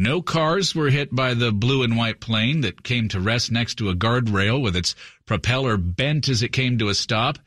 No 0.00 0.22
cars 0.22 0.74
were 0.74 0.88
hit 0.88 1.14
by 1.14 1.34
the 1.34 1.52
blue 1.52 1.82
and 1.82 1.94
white 1.94 2.20
plane 2.20 2.62
that 2.62 2.82
came 2.82 3.10
to 3.10 3.20
rest 3.20 3.52
next 3.52 3.74
to 3.74 3.90
a 3.90 3.94
guardrail 3.94 4.58
with 4.58 4.74
its 4.74 4.94
propeller 5.26 5.76
bent 5.76 6.26
as 6.26 6.42
it 6.42 6.52
came 6.52 6.78
to 6.78 6.88
a 6.88 6.94
stop. 6.94 7.38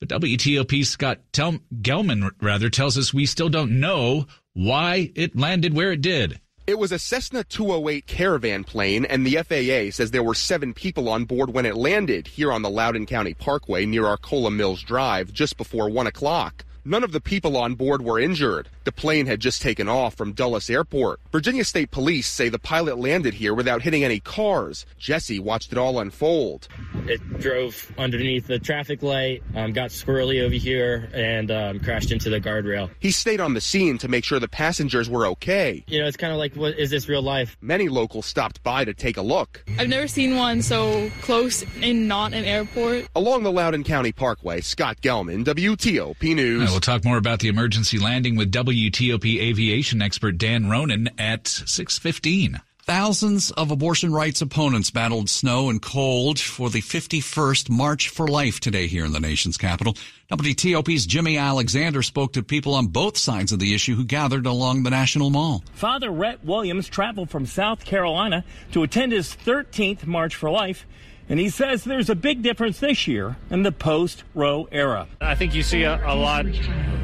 But 0.00 0.08
WTOP 0.08 0.86
Scott 0.86 1.18
Tel- 1.32 1.58
Gelman 1.82 2.30
rather 2.40 2.70
tells 2.70 2.96
us 2.96 3.12
we 3.12 3.26
still 3.26 3.50
don't 3.50 3.78
know 3.78 4.26
why 4.54 5.12
it 5.14 5.36
landed 5.36 5.74
where 5.74 5.92
it 5.92 6.00
did. 6.00 6.40
It 6.66 6.78
was 6.78 6.92
a 6.92 6.98
Cessna 6.98 7.44
208 7.44 8.06
caravan 8.06 8.64
plane, 8.64 9.04
and 9.04 9.26
the 9.26 9.42
FAA 9.42 9.94
says 9.94 10.12
there 10.12 10.22
were 10.22 10.34
seven 10.34 10.72
people 10.72 11.10
on 11.10 11.26
board 11.26 11.52
when 11.52 11.66
it 11.66 11.76
landed 11.76 12.26
here 12.26 12.50
on 12.50 12.62
the 12.62 12.70
Loudoun 12.70 13.04
County 13.04 13.34
Parkway 13.34 13.84
near 13.84 14.06
Arcola 14.06 14.50
Mills 14.50 14.82
Drive 14.82 15.30
just 15.30 15.58
before 15.58 15.90
1 15.90 16.06
o'clock. 16.06 16.64
None 16.84 17.04
of 17.04 17.12
the 17.12 17.20
people 17.20 17.56
on 17.56 17.76
board 17.76 18.02
were 18.02 18.18
injured. 18.18 18.68
The 18.82 18.90
plane 18.90 19.26
had 19.26 19.38
just 19.38 19.62
taken 19.62 19.88
off 19.88 20.16
from 20.16 20.32
Dulles 20.32 20.68
Airport. 20.68 21.20
Virginia 21.30 21.64
State 21.64 21.92
Police 21.92 22.26
say 22.26 22.48
the 22.48 22.58
pilot 22.58 22.98
landed 22.98 23.34
here 23.34 23.54
without 23.54 23.82
hitting 23.82 24.02
any 24.02 24.18
cars. 24.18 24.84
Jesse 24.98 25.38
watched 25.38 25.70
it 25.70 25.78
all 25.78 26.00
unfold. 26.00 26.66
It 27.08 27.40
drove 27.40 27.92
underneath 27.98 28.46
the 28.46 28.58
traffic 28.58 29.02
light, 29.02 29.42
um, 29.54 29.72
got 29.72 29.90
squirrely 29.90 30.42
over 30.42 30.54
here, 30.54 31.10
and 31.12 31.50
um, 31.50 31.80
crashed 31.80 32.12
into 32.12 32.30
the 32.30 32.40
guardrail. 32.40 32.90
He 33.00 33.10
stayed 33.10 33.40
on 33.40 33.54
the 33.54 33.60
scene 33.60 33.98
to 33.98 34.08
make 34.08 34.24
sure 34.24 34.38
the 34.38 34.48
passengers 34.48 35.10
were 35.10 35.26
okay. 35.28 35.84
You 35.88 36.00
know, 36.00 36.06
it's 36.06 36.16
kind 36.16 36.32
of 36.32 36.38
like, 36.38 36.54
what 36.54 36.78
is 36.78 36.90
this 36.90 37.08
real 37.08 37.22
life? 37.22 37.56
Many 37.60 37.88
locals 37.88 38.26
stopped 38.26 38.62
by 38.62 38.84
to 38.84 38.94
take 38.94 39.16
a 39.16 39.22
look. 39.22 39.64
I've 39.78 39.88
never 39.88 40.06
seen 40.06 40.36
one 40.36 40.62
so 40.62 41.10
close 41.22 41.64
and 41.82 42.08
not 42.08 42.32
an 42.32 42.44
airport. 42.44 43.08
Along 43.14 43.42
the 43.42 43.52
Loudoun 43.52 43.84
County 43.84 44.12
Parkway, 44.12 44.60
Scott 44.60 45.00
Gelman, 45.00 45.44
WTOP 45.44 46.34
News. 46.34 46.70
We'll 46.70 46.80
talk 46.80 47.04
more 47.04 47.18
about 47.18 47.40
the 47.40 47.48
emergency 47.48 47.98
landing 47.98 48.36
with 48.36 48.52
WTOP 48.52 49.40
aviation 49.40 50.02
expert 50.02 50.38
Dan 50.38 50.68
Ronan 50.68 51.10
at 51.18 51.48
615. 51.48 52.60
Thousands 52.84 53.52
of 53.52 53.70
abortion 53.70 54.12
rights 54.12 54.42
opponents 54.42 54.90
battled 54.90 55.30
snow 55.30 55.70
and 55.70 55.80
cold 55.80 56.40
for 56.40 56.68
the 56.68 56.80
51st 56.80 57.70
March 57.70 58.08
for 58.08 58.26
Life 58.26 58.58
today 58.58 58.88
here 58.88 59.04
in 59.04 59.12
the 59.12 59.20
nation's 59.20 59.56
capital. 59.56 59.96
WTOP's 60.32 61.06
Jimmy 61.06 61.38
Alexander 61.38 62.02
spoke 62.02 62.32
to 62.32 62.42
people 62.42 62.74
on 62.74 62.88
both 62.88 63.16
sides 63.16 63.52
of 63.52 63.60
the 63.60 63.72
issue 63.72 63.94
who 63.94 64.04
gathered 64.04 64.46
along 64.46 64.82
the 64.82 64.90
National 64.90 65.30
Mall. 65.30 65.62
Father 65.74 66.10
Rhett 66.10 66.44
Williams 66.44 66.88
traveled 66.88 67.30
from 67.30 67.46
South 67.46 67.84
Carolina 67.84 68.44
to 68.72 68.82
attend 68.82 69.12
his 69.12 69.28
13th 69.28 70.04
March 70.04 70.34
for 70.34 70.50
Life 70.50 70.84
And 71.32 71.40
he 71.40 71.48
says 71.48 71.84
there's 71.84 72.10
a 72.10 72.14
big 72.14 72.42
difference 72.42 72.78
this 72.78 73.08
year 73.08 73.36
in 73.48 73.62
the 73.62 73.72
post 73.72 74.22
Roe 74.34 74.68
era. 74.70 75.08
I 75.18 75.34
think 75.34 75.54
you 75.54 75.62
see 75.62 75.84
a, 75.84 75.98
a, 76.04 76.14
lot 76.14 76.44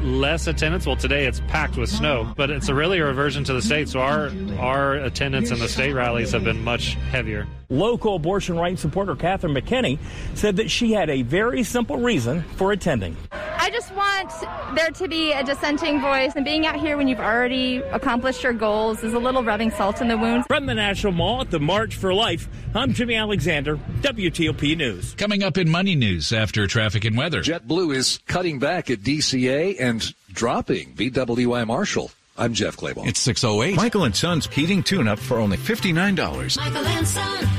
less 0.03 0.45
attendance. 0.45 0.85
Well, 0.85 0.97
today 0.97 1.25
it's 1.25 1.39
packed 1.47 1.77
with 1.77 1.89
snow, 1.89 2.31
but 2.37 2.51
it's 2.51 2.69
a 2.69 2.75
really 2.75 2.99
a 2.99 3.05
reversion 3.05 3.43
to 3.45 3.53
the 3.53 3.61
state. 3.63 3.89
So 3.89 4.01
our 4.01 4.31
our 4.59 4.93
attendance 4.97 5.49
in 5.49 5.57
the 5.57 5.67
state 5.67 5.93
rallies 5.93 6.31
have 6.33 6.43
been 6.43 6.63
much 6.63 6.93
heavier. 7.09 7.47
Local 7.69 8.17
abortion 8.17 8.55
rights 8.55 8.83
supporter 8.83 9.15
Catherine 9.15 9.55
McKinney 9.55 9.97
said 10.35 10.57
that 10.57 10.69
she 10.69 10.93
had 10.93 11.09
a 11.09 11.23
very 11.23 11.63
simple 11.63 11.97
reason 11.97 12.43
for 12.43 12.71
attending. 12.71 13.17
I 13.61 13.69
just 13.71 13.93
want 13.93 14.31
there 14.73 14.89
to 14.89 15.07
be 15.09 15.33
a 15.33 15.43
dissenting 15.43 15.99
voice, 15.99 16.31
and 16.37 16.45
being 16.45 16.65
out 16.65 16.77
here 16.77 16.95
when 16.95 17.09
you've 17.09 17.19
already 17.19 17.77
accomplished 17.91 18.41
your 18.41 18.53
goals 18.53 19.03
is 19.03 19.13
a 19.13 19.19
little 19.19 19.43
rubbing 19.43 19.69
salt 19.69 19.99
in 19.99 20.07
the 20.07 20.17
wounds. 20.17 20.47
From 20.47 20.65
the 20.65 20.73
National 20.73 21.11
Mall 21.11 21.41
at 21.41 21.51
the 21.51 21.59
March 21.59 21.95
for 21.95 22.13
Life, 22.13 22.47
I'm 22.73 22.93
Jimmy 22.93 23.15
Alexander, 23.15 23.75
WTOP 24.01 24.77
News. 24.77 25.13
Coming 25.15 25.43
up 25.43 25.57
in 25.57 25.69
Money 25.69 25.95
News 25.95 26.31
after 26.31 26.67
traffic 26.67 27.03
and 27.03 27.17
weather. 27.17 27.41
JetBlue 27.41 27.93
is 27.93 28.19
cutting 28.27 28.59
back 28.59 28.89
at 28.89 28.99
DCA 28.99 29.75
and 29.77 30.13
dropping 30.31 30.95
BWI 30.95 31.67
Marshall. 31.67 32.11
I'm 32.37 32.53
Jeff 32.53 32.77
Clabaugh. 32.77 33.07
It's 33.07 33.19
608. 33.19 33.75
Michael 33.75 34.05
and 34.05 34.15
Son's 34.15 34.47
heating 34.47 34.83
tune 34.83 35.09
up 35.09 35.19
for 35.19 35.37
only 35.37 35.57
$59. 35.57 36.57
Michael 36.57 36.87
and 36.87 37.05
Son. 37.05 37.58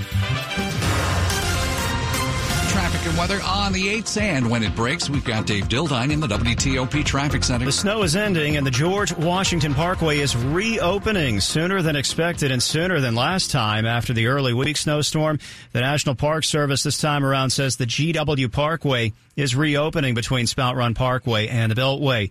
Weather 3.21 3.43
on 3.45 3.71
the 3.75 3.87
8th 3.87 4.19
and 4.19 4.51
when 4.51 4.63
it 4.63 4.75
breaks, 4.75 5.11
we've 5.11 5.27
got 5.27 5.47
Dave 5.47 5.69
Dildine 5.69 6.11
in 6.11 6.21
the 6.21 6.27
WTOP 6.27 7.05
Traffic 7.05 7.45
Center. 7.45 7.67
The 7.67 7.73
snow 7.73 8.03
is 8.03 8.17
ending 8.17 8.57
and 8.57 8.67
the 8.67 8.71
George 8.71 9.15
Washington 9.15 9.75
Parkway 9.75 10.21
is 10.21 10.35
reopening 10.35 11.39
sooner 11.41 11.83
than 11.83 11.97
expected 11.97 12.51
and 12.51 12.63
sooner 12.63 12.99
than 12.99 13.15
last 13.15 13.51
time 13.51 13.85
after 13.85 14.15
the 14.15 14.29
early 14.29 14.55
week 14.55 14.79
snowstorm. 14.79 15.39
The 15.73 15.81
National 15.81 16.15
Park 16.15 16.45
Service 16.45 16.83
this 16.83 16.97
time 16.97 17.23
around 17.23 17.51
says 17.51 17.77
the 17.77 17.85
GW 17.85 18.51
Parkway 18.51 19.13
is 19.37 19.55
reopening 19.55 20.15
between 20.15 20.47
Spout 20.47 20.77
Run 20.77 20.95
Parkway 20.95 21.47
and 21.47 21.71
the 21.71 21.79
Beltway. 21.79 22.31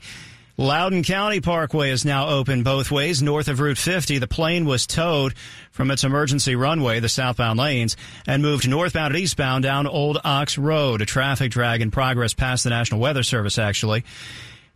Loudoun 0.60 1.04
County 1.04 1.39
Parkway 1.39 1.89
is 1.89 2.04
now 2.04 2.28
open 2.28 2.63
both 2.63 2.92
ways 2.92 3.22
north 3.22 3.48
of 3.48 3.62
Route 3.62 3.78
50. 3.78 4.18
The 4.18 4.28
plane 4.28 4.66
was 4.66 4.86
towed 4.86 5.34
from 5.72 5.89
its 5.89 6.04
emergency 6.04 6.54
runway, 6.54 7.00
the 7.00 7.08
southbound 7.08 7.58
lanes, 7.58 7.96
and 8.28 8.42
moved 8.42 8.68
northbound 8.68 9.16
and 9.16 9.24
eastbound 9.24 9.63
down 9.63 9.88
Old 9.88 10.18
Ox 10.22 10.58
Road. 10.58 11.01
A 11.01 11.06
traffic 11.06 11.50
drag 11.50 11.82
in 11.82 11.92
progress 11.92 12.34
past 12.34 12.66
the 12.66 12.72
National 12.72 13.00
Weather 13.00 13.24
Service, 13.24 13.58
actually. 13.58 14.04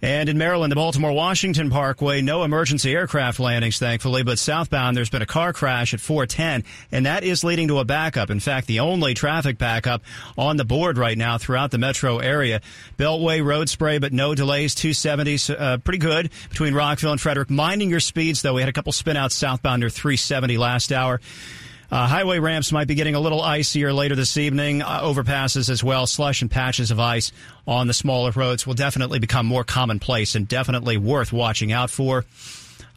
And 0.03 0.27
in 0.27 0.37
Maryland, 0.37 0.69
the 0.69 0.75
Baltimore 0.75 1.13
Washington 1.13 1.69
Parkway, 1.69 2.19
no 2.19 2.43
emergency 2.43 2.91
aircraft 2.91 3.39
landings, 3.39 3.79
thankfully, 3.79 4.21
but 4.21 4.37
southbound, 4.37 4.97
there's 4.97 5.09
been 5.09 5.21
a 5.21 5.25
car 5.25 5.53
crash 5.53 5.93
at 5.93 6.01
410, 6.01 6.65
and 6.91 7.05
that 7.05 7.23
is 7.23 7.45
leading 7.45 7.69
to 7.69 7.79
a 7.79 7.85
backup. 7.85 8.29
In 8.29 8.41
fact, 8.41 8.67
the 8.67 8.81
only 8.81 9.13
traffic 9.13 9.57
backup 9.57 10.01
on 10.37 10.57
the 10.57 10.65
board 10.65 10.97
right 10.97 11.17
now 11.17 11.37
throughout 11.37 11.71
the 11.71 11.77
metro 11.77 12.17
area. 12.17 12.59
Beltway 12.97 13.41
road 13.41 13.69
spray, 13.69 13.97
but 13.97 14.11
no 14.11 14.35
delays. 14.35 14.75
270s, 14.75 15.49
uh, 15.57 15.77
pretty 15.77 15.99
good 15.99 16.31
between 16.49 16.73
Rockville 16.73 17.13
and 17.13 17.21
Frederick. 17.21 17.49
Minding 17.49 17.89
your 17.89 18.01
speeds, 18.01 18.41
though. 18.41 18.55
We 18.55 18.61
had 18.61 18.67
a 18.67 18.73
couple 18.73 18.91
spinouts 18.91 19.31
southbound 19.31 19.79
near 19.79 19.89
370 19.89 20.57
last 20.57 20.91
hour. 20.91 21.21
Uh, 21.93 22.07
highway 22.07 22.39
ramps 22.39 22.71
might 22.71 22.87
be 22.87 22.95
getting 22.95 23.13
a 23.13 23.19
little 23.19 23.39
icier 23.39 23.93
later 23.93 24.15
this 24.15 24.35
evening. 24.35 24.81
Uh, 24.81 25.01
overpasses 25.01 25.69
as 25.69 25.83
well. 25.83 26.07
Slush 26.07 26.41
and 26.41 26.49
patches 26.49 26.89
of 26.89 26.99
ice 26.99 27.31
on 27.67 27.85
the 27.85 27.93
smaller 27.93 28.31
roads 28.31 28.65
will 28.65 28.73
definitely 28.73 29.19
become 29.19 29.45
more 29.45 29.63
commonplace 29.63 30.33
and 30.33 30.47
definitely 30.47 30.97
worth 30.97 31.31
watching 31.31 31.71
out 31.71 31.91
for. 31.91 32.25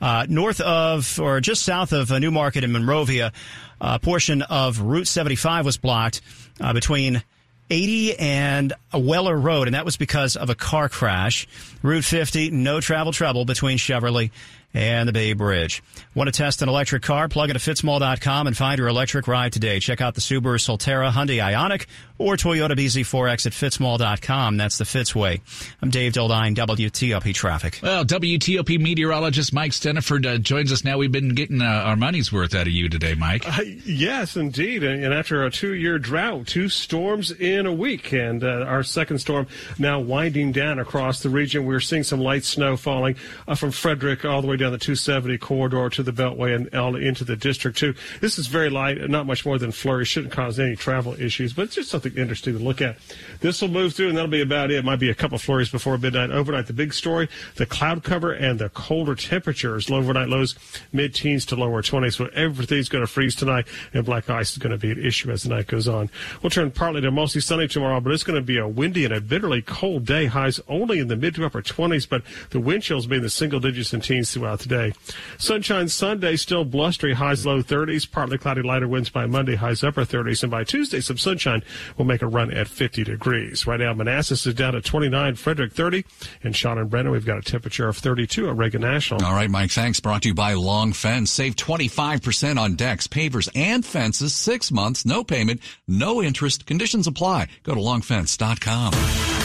Uh, 0.01 0.25
north 0.31 0.63
of 0.63 1.21
or 1.21 1.43
just 1.43 1.63
south 1.63 1.93
of 1.93 2.11
a 2.11 2.19
New 2.19 2.31
Market 2.31 2.65
in 2.65 2.73
Monrovia, 2.73 3.35
a 3.83 3.99
portion 3.99 4.41
of 4.41 4.81
Route 4.81 5.09
75 5.09 5.67
was 5.67 5.77
blocked 5.77 6.23
uh, 6.59 6.73
between 6.73 7.23
80 7.69 8.19
and 8.19 8.73
Weller 8.95 9.37
Road, 9.37 9.69
and 9.69 9.75
that 9.75 9.85
was 9.85 9.99
because 9.99 10.37
of 10.37 10.49
a 10.49 10.55
car 10.55 10.89
crash. 10.89 11.47
Route 11.83 12.05
50, 12.05 12.51
no 12.51 12.81
travel 12.81 13.13
trouble 13.13 13.45
between 13.45 13.77
Cheverly 13.77 14.31
and 14.75 15.09
the 15.09 15.13
Bay 15.13 15.33
Bridge. 15.33 15.83
Want 16.15 16.29
to 16.29 16.33
test 16.33 16.63
an 16.63 16.69
electric 16.69 17.03
car? 17.03 17.29
Plug 17.29 17.51
into 17.51 17.61
fitzmall.com 17.61 18.47
and 18.47 18.57
find 18.57 18.79
your 18.79 18.89
electric 18.89 19.27
ride 19.29 19.53
today. 19.53 19.81
Check 19.81 20.01
out 20.01 20.15
the 20.15 20.21
Subaru 20.21 20.59
Solterra, 20.59 21.11
Hyundai 21.11 21.39
Ioniq, 21.39 21.87
or 22.19 22.37
Toyota 22.37 22.73
BZ4X 22.73 23.47
at 23.47 23.53
fitzmall.com. 23.53 24.57
That's 24.57 24.79
the 24.79 24.85
Fitz 24.85 25.15
way. 25.15 25.43
I'm 25.83 25.91
Dave 25.91 26.13
Dildine, 26.13 26.55
WTOP 26.55 27.35
Traffic. 27.35 27.81
Well, 27.83 28.05
WTOP 28.05 28.81
meteorologist 28.81 29.53
Mike 29.53 29.73
Stinneford 29.73 30.27
uh, 30.27 30.39
joins 30.39 30.73
us 30.73 30.85
now. 30.85 30.99
We've 30.99 31.13
been 31.13 31.35
getting 31.35 31.61
uh, 31.61 31.67
our 31.67 31.97
money's 31.97 32.33
worth 32.33 32.55
out 32.55 32.67
of 32.67 32.73
you 32.73 32.89
today, 32.89 33.15
Mike. 33.15 33.47
Uh, 33.47 33.63
yes, 33.85 34.37
indeed. 34.37 34.83
And 34.83 35.13
after 35.13 35.45
a 35.45 35.51
two-year 35.51 35.99
drought, 35.99 36.47
two 36.47 36.69
storms 36.69 37.31
in 37.31 37.67
a 37.67 37.73
week, 37.73 38.13
and 38.13 38.43
uh, 38.43 38.65
our 38.67 38.83
second 38.83 39.19
storm 39.19 39.47
now 39.79 40.01
winding 40.01 40.53
down 40.53 40.79
across 40.79 41.23
the 41.23 41.29
region. 41.29 41.65
We're 41.65 41.81
seeing 41.81 42.03
some 42.03 42.21
light 42.21 42.45
snow 42.45 42.77
falling 42.77 43.17
uh, 43.47 43.55
from 43.55 43.71
Frederick 43.71 44.25
all 44.25 44.41
the 44.43 44.49
way 44.49 44.57
down 44.57 44.66
the 44.73 44.79
270 44.79 45.37
corridor 45.39 45.91
to 45.91 46.03
the 46.03 46.13
Beltway 46.13 46.55
and 46.55 46.97
into 46.97 47.25
the 47.25 47.37
District 47.37 47.77
too. 47.77 47.95
This 48.21 48.39
is 48.39 48.47
very 48.47 48.71
light, 48.71 49.11
not 49.11 49.27
much 49.27 49.45
more 49.45 49.59
than 49.59 49.73
flurry. 49.73 50.07
Shouldn't 50.07 50.33
cause 50.33 50.59
any 50.59 50.77
travel 50.77 51.15
issues, 51.21 51.53
but 51.53 51.63
it's 51.63 51.75
just 51.75 51.91
something 51.91 52.17
interesting 52.17 52.57
to 52.57 52.65
look 52.65 52.81
at. 52.81 52.97
This 53.41 53.61
will 53.61 53.69
move 53.69 53.95
through, 53.95 54.09
and 54.09 54.17
that'll 54.17 54.31
be 54.31 54.41
about 54.41 54.71
it. 54.71 54.83
Might 54.83 55.01
be 55.01 55.11
a 55.11 55.15
couple 55.15 55.37
flurries 55.37 55.69
before 55.69 55.99
midnight. 55.99 56.31
Overnight, 56.31 56.69
the 56.69 56.73
big 56.73 56.95
story: 56.95 57.29
the 57.57 57.67
cloud 57.67 58.03
cover 58.03 58.33
and 58.33 58.59
the 58.59 58.71
colder 58.71 59.15
temperatures. 59.15 59.91
Low 59.91 60.07
overnight 60.07 60.29
lows, 60.29 60.55
mid-teens 60.93 61.45
to 61.47 61.57
lower 61.57 61.83
20s. 61.83 62.15
So 62.15 62.27
everything's 62.27 62.89
going 62.89 63.03
to 63.03 63.09
freeze 63.09 63.35
tonight, 63.35 63.67
and 63.93 64.05
black 64.05 64.31
ice 64.31 64.53
is 64.53 64.59
going 64.59 64.71
to 64.71 64.79
be 64.79 64.93
an 64.93 65.05
issue 65.05 65.33
as 65.33 65.43
the 65.43 65.49
night 65.49 65.67
goes 65.67 65.89
on. 65.89 66.09
We'll 66.43 66.51
turn 66.51 66.71
partly 66.71 67.01
to 67.01 67.11
mostly 67.11 67.41
sunny 67.41 67.67
tomorrow, 67.67 68.01
but 68.01 68.13
it's 68.13 68.23
going 68.23 68.39
to 68.39 68.47
be 68.47 68.59
a 68.59 68.69
windy 68.69 69.05
and 69.05 69.13
a 69.13 69.21
bitterly 69.21 69.63
cold 69.63 70.05
day. 70.05 70.27
Highs 70.27 70.61
only 70.69 71.01
in 71.01 71.09
the 71.09 71.17
mid 71.17 71.35
to 71.35 71.45
upper 71.45 71.61
20s, 71.61 72.09
but 72.09 72.23
the 72.51 72.61
wind 72.61 72.85
chills 72.85 73.09
be 73.09 73.17
in 73.17 73.23
the 73.23 73.31
single 73.31 73.59
digits 73.59 73.93
and 73.93 74.01
teens 74.01 74.31
throughout 74.31 74.46
the 74.55 74.69
day. 74.69 74.93
Sunshine 75.39 75.89
Sunday, 75.89 76.37
still 76.37 76.65
blustery, 76.65 77.15
highs 77.15 77.45
low 77.45 77.63
30s, 77.63 78.11
partly 78.11 78.39
cloudy, 78.39 78.63
lighter 78.63 78.89
winds 78.89 79.11
by 79.11 79.27
Monday, 79.27 79.57
highs 79.57 79.83
upper 79.83 80.03
30s, 80.03 80.43
and 80.43 80.51
by 80.51 80.65
Tuesday, 80.65 81.01
some 81.01 81.19
sunshine 81.19 81.63
will 81.97 82.05
make 82.05 82.23
a 82.23 82.27
run 82.27 82.53
at 82.53 82.69
50 82.69 83.05
degrees. 83.05 83.67
Right 83.67 83.81
now, 83.81 83.93
Manassas 83.95 84.47
is 84.47 84.55
down 84.55 84.75
to 84.75 84.81
29, 84.81 85.35
Frederick 85.35 85.73
30, 85.73 86.05
and 86.43 86.55
Sean 86.55 86.79
and 86.79 86.89
Brennan, 86.89 87.13
we've 87.13 87.27
got 87.27 87.39
a 87.39 87.43
temperature 87.43 87.89
of 87.89 87.97
32 87.97 88.49
at 88.49 88.57
Reagan 88.57 88.83
National. 88.83 89.25
All 89.25 89.35
right, 89.35 89.51
Mike, 89.51 89.71
thanks. 89.71 90.01
Brought 90.01 90.23
to 90.23 90.29
you 90.29 90.35
by 90.35 90.55
Long 90.55 90.93
Fence. 90.93 91.31
Save 91.31 91.57
25% 91.57 92.59
on 92.59 92.75
decks, 92.75 93.07
pavers, 93.07 93.49
and 93.55 93.85
fences, 93.85 94.35
six 94.35 94.71
months, 94.71 95.05
no 95.05 95.25
payment, 95.25 95.61
no 95.87 96.23
interest. 96.23 96.67
Conditions 96.67 97.07
apply. 97.07 97.49
Go 97.63 97.75
to 97.75 97.81
longfence.com. 97.81 98.95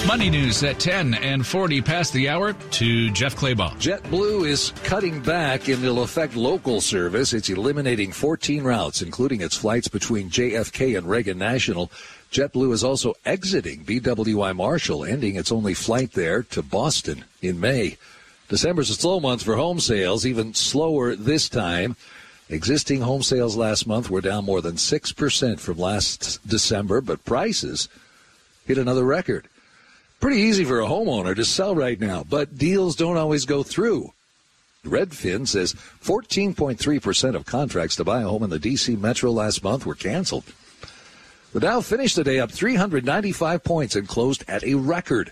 Money 0.08 0.30
news 0.30 0.64
at 0.64 0.80
10 0.80 1.14
and 1.14 1.46
40 1.46 1.82
past 1.82 2.12
the 2.14 2.28
hour 2.28 2.54
to 2.54 3.10
Jeff 3.12 3.36
Clabaugh. 3.36 3.74
JetBlue 3.76 4.48
is 4.48 4.72
cutting 4.92 5.22
back 5.22 5.70
and 5.70 5.82
it'll 5.86 6.04
affect 6.04 6.36
local 6.36 6.82
service. 6.82 7.32
It's 7.32 7.48
eliminating 7.48 8.12
14 8.12 8.62
routes, 8.62 9.02
including 9.02 9.40
its 9.40 9.56
flights 9.56 9.88
between 9.88 10.30
JFK 10.30 10.98
and 10.98 11.10
Reagan 11.10 11.38
National. 11.38 11.90
JetBlue 12.34 12.74
is 12.74 12.84
also 12.84 13.14
exiting 13.24 13.86
BWI 13.86 14.54
Marshall, 14.54 15.06
ending 15.06 15.38
its 15.38 15.50
only 15.50 15.74
flight 15.74 16.12
there 16.12 16.44
to 16.44 16.62
Boston 16.62 17.24
in 17.42 17.58
May. 17.58 17.96
December's 18.50 18.90
a 18.90 18.96
slow 18.96 19.22
month 19.22 19.44
for 19.44 19.56
home 19.56 19.80
sales, 19.80 20.26
even 20.26 20.54
slower 20.54 21.16
this 21.16 21.48
time. 21.48 21.96
Existing 22.50 23.00
home 23.00 23.24
sales 23.24 23.56
last 23.56 23.88
month 23.88 24.10
were 24.10 24.20
down 24.20 24.44
more 24.44 24.60
than 24.60 24.76
6% 24.76 25.60
from 25.62 25.78
last 25.78 26.46
December, 26.46 27.00
but 27.00 27.24
prices 27.24 27.88
hit 28.66 28.78
another 28.78 29.06
record. 29.06 29.48
Pretty 30.20 30.42
easy 30.42 30.66
for 30.66 30.82
a 30.82 30.86
homeowner 30.86 31.34
to 31.34 31.46
sell 31.46 31.76
right 31.76 31.98
now, 31.98 32.26
but 32.30 32.58
deals 32.58 32.98
don't 32.98 33.16
always 33.16 33.46
go 33.46 33.64
through. 33.64 34.12
Redfin 34.86 35.48
says 35.48 35.76
14.3% 36.04 37.36
of 37.36 37.46
contracts 37.46 37.96
to 37.98 38.04
buy 38.04 38.22
a 38.22 38.28
home 38.28 38.42
in 38.42 38.50
the 38.50 38.58
D.C. 38.58 38.96
metro 38.96 39.30
last 39.32 39.64
month 39.64 39.86
were 39.86 39.94
canceled. 39.94 40.46
The 41.54 41.60
Dow 41.60 41.82
finished 41.82 42.16
the 42.16 42.24
day 42.24 42.40
up 42.40 42.52
395 42.52 43.64
points 43.64 43.96
and 43.96 44.08
closed 44.08 44.44
at 44.48 44.64
a 44.64 44.74
record. 44.76 45.32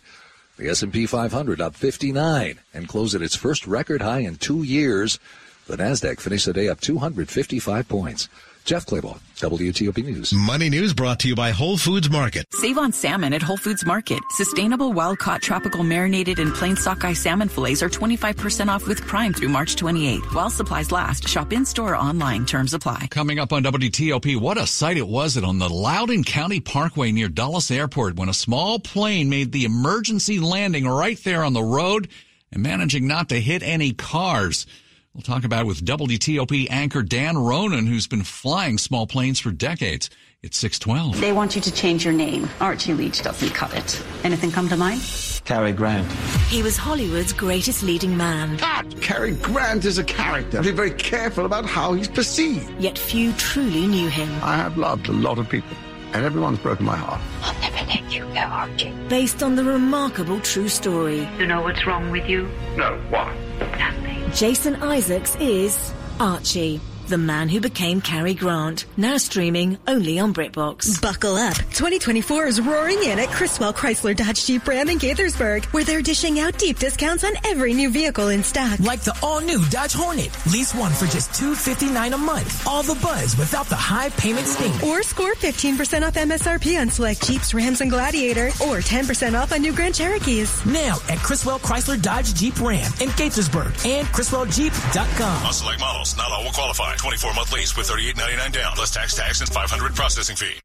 The 0.57 0.69
S&P 0.69 1.07
500 1.07 1.61
up 1.61 1.73
59 1.73 2.59
and 2.73 2.87
closed 2.87 3.15
at 3.15 3.21
its 3.23 3.35
first 3.35 3.65
record 3.65 4.01
high 4.01 4.19
in 4.19 4.35
two 4.35 4.61
years. 4.61 5.17
The 5.65 5.77
Nasdaq 5.77 6.19
finished 6.19 6.45
the 6.45 6.53
day 6.53 6.67
up 6.67 6.81
255 6.81 7.87
points. 7.87 8.29
Jeff 8.69 8.85
Clabaugh, 8.85 9.17
WTOP 9.37 10.05
News. 10.05 10.31
Money 10.31 10.69
News 10.69 10.93
brought 10.93 11.17
to 11.21 11.27
you 11.27 11.33
by 11.33 11.49
Whole 11.49 11.75
Foods 11.75 12.07
Market. 12.07 12.45
Save 12.53 12.77
on 12.77 12.91
salmon 12.91 13.33
at 13.33 13.41
Whole 13.41 13.57
Foods 13.57 13.83
Market. 13.83 14.19
Sustainable 14.29 14.93
wild 14.93 15.17
caught 15.17 15.41
tropical 15.41 15.83
marinated 15.83 16.37
and 16.37 16.53
plain 16.53 16.75
sockeye 16.75 17.13
salmon 17.13 17.49
fillets 17.49 17.81
are 17.81 17.89
25% 17.89 18.67
off 18.67 18.87
with 18.87 19.01
Prime 19.01 19.33
through 19.33 19.49
March 19.49 19.75
28. 19.75 20.19
While 20.35 20.51
supplies 20.51 20.91
last, 20.91 21.27
shop 21.27 21.51
in 21.51 21.65
store 21.65 21.93
or 21.93 21.97
online. 21.97 22.45
Terms 22.45 22.75
apply. 22.75 23.07
Coming 23.09 23.39
up 23.39 23.51
on 23.51 23.63
WTOP, 23.63 24.39
what 24.39 24.59
a 24.59 24.67
sight 24.67 24.97
it 24.97 25.07
was 25.07 25.35
it 25.35 25.43
on 25.43 25.57
the 25.57 25.67
Loudoun 25.67 26.23
County 26.23 26.59
Parkway 26.59 27.11
near 27.11 27.27
Dulles 27.27 27.71
Airport 27.71 28.17
when 28.17 28.29
a 28.29 28.35
small 28.35 28.77
plane 28.77 29.31
made 29.31 29.51
the 29.51 29.65
emergency 29.65 30.39
landing 30.39 30.87
right 30.87 31.17
there 31.23 31.43
on 31.43 31.53
the 31.53 31.63
road 31.63 32.07
and 32.51 32.61
managing 32.61 33.07
not 33.07 33.29
to 33.29 33.41
hit 33.41 33.63
any 33.63 33.93
cars. 33.93 34.67
We'll 35.13 35.23
talk 35.23 35.43
about 35.43 35.61
it 35.61 35.65
with 35.65 35.83
WTOP 35.83 36.67
anchor 36.69 37.01
Dan 37.01 37.37
Ronan, 37.37 37.87
who's 37.87 38.05
been 38.05 38.23
flying 38.23 38.77
small 38.77 39.07
planes 39.07 39.39
for 39.39 39.49
decades. 39.49 40.09
It's 40.43 40.57
612. 40.57 41.19
They 41.19 41.31
want 41.33 41.55
you 41.55 41.61
to 41.61 41.73
change 41.73 42.05
your 42.05 42.13
name. 42.13 42.47
Archie 42.61 42.93
Leach 42.93 43.23
doesn't 43.23 43.49
cut 43.49 43.73
it. 43.75 44.01
Anything 44.23 44.51
come 44.51 44.69
to 44.69 44.77
mind? 44.77 45.01
Cary 45.45 45.73
Grant. 45.73 46.09
He 46.49 46.61
was 46.61 46.77
Hollywood's 46.77 47.33
greatest 47.33 47.81
leading 47.81 48.15
man. 48.15 48.59
Cut! 48.59 49.01
Cary 49.01 49.31
Grant 49.31 49.83
is 49.83 49.97
a 49.97 50.03
character. 50.03 50.61
Be 50.61 50.71
very 50.71 50.91
careful 50.91 51.45
about 51.45 51.65
how 51.65 51.93
he's 51.93 52.07
perceived. 52.07 52.71
Yet 52.79 52.97
few 52.97 53.33
truly 53.33 53.87
knew 53.87 54.07
him. 54.09 54.29
I 54.43 54.57
have 54.57 54.77
loved 54.77 55.09
a 55.09 55.11
lot 55.11 55.39
of 55.39 55.49
people, 55.49 55.75
and 56.13 56.25
everyone's 56.25 56.59
broken 56.59 56.85
my 56.85 56.95
heart. 56.95 57.21
I'll 57.41 57.59
never 57.61 57.85
let 57.87 58.11
you 58.11 58.23
go, 58.25 58.39
Archie. 58.39 58.93
Based 59.09 59.43
on 59.43 59.55
the 59.55 59.63
remarkable 59.63 60.39
true 60.41 60.67
story. 60.69 61.27
You 61.37 61.45
know 61.45 61.61
what's 61.61 61.85
wrong 61.85 62.09
with 62.11 62.27
you? 62.27 62.49
No, 62.75 62.97
what? 63.09 63.33
Nothing. 63.77 64.31
Jason 64.33 64.75
Isaacs 64.77 65.35
is 65.39 65.93
Archie. 66.19 66.79
The 67.09 67.17
Man 67.17 67.49
Who 67.49 67.59
Became 67.59 68.01
Cary 68.01 68.35
Grant, 68.35 68.85
now 68.95 69.17
streaming 69.17 69.79
only 69.87 70.19
on 70.19 70.31
BritBox. 70.31 71.01
Buckle 71.01 71.37
up. 71.37 71.55
2024 71.55 72.45
is 72.45 72.61
roaring 72.61 73.01
in 73.01 73.17
at 73.17 73.29
Criswell 73.29 73.73
Chrysler 73.73 74.15
Dodge 74.15 74.45
Jeep 74.45 74.67
Ram 74.67 74.89
in 74.89 74.99
Gaithersburg, 74.99 75.65
where 75.73 75.83
they're 75.83 76.03
dishing 76.03 76.39
out 76.39 76.59
deep 76.59 76.77
discounts 76.77 77.23
on 77.23 77.31
every 77.45 77.73
new 77.73 77.89
vehicle 77.89 78.27
in 78.27 78.43
stock. 78.43 78.79
Like 78.79 79.01
the 79.01 79.17
all-new 79.23 79.65
Dodge 79.71 79.93
Hornet. 79.93 80.29
Lease 80.51 80.75
one 80.75 80.91
for 80.91 81.07
just 81.07 81.33
259 81.33 82.13
a 82.13 82.17
month. 82.19 82.67
All 82.67 82.83
the 82.83 82.93
buzz 83.01 83.35
without 83.37 83.65
the 83.65 83.75
high 83.75 84.09
payment 84.09 84.45
sting. 84.45 84.87
Or 84.87 85.01
score 85.01 85.33
15% 85.33 86.03
off 86.03 86.13
MSRP 86.13 86.79
on 86.79 86.91
select 86.91 87.25
Jeeps, 87.25 87.55
Rams, 87.55 87.81
and 87.81 87.89
Gladiator, 87.89 88.49
or 88.61 88.81
10% 88.81 89.33
off 89.33 89.51
on 89.51 89.61
new 89.61 89.73
Grand 89.73 89.95
Cherokees. 89.95 90.63
Now 90.63 90.99
at 91.09 91.17
Criswell 91.17 91.57
Chrysler 91.57 91.99
Dodge 91.99 92.35
Jeep 92.35 92.61
Ram 92.61 92.91
in 93.01 93.09
Gaithersburg 93.17 93.83
and 93.87 94.07
CriswellJeep.com. 94.09 95.45
On 95.47 95.53
select 95.53 95.79
models, 95.79 96.15
not 96.15 96.31
all 96.31 96.43
will 96.43 96.51
qualify. 96.51 96.98
24 96.99 97.33
month 97.33 97.51
lease 97.53 97.75
with 97.75 97.87
38.99 97.87 98.51
down, 98.51 98.73
plus 98.75 98.93
tax, 98.93 99.15
tax, 99.15 99.39
and 99.39 99.49
500 99.49 99.95
processing 99.95 100.35
fee. 100.35 100.59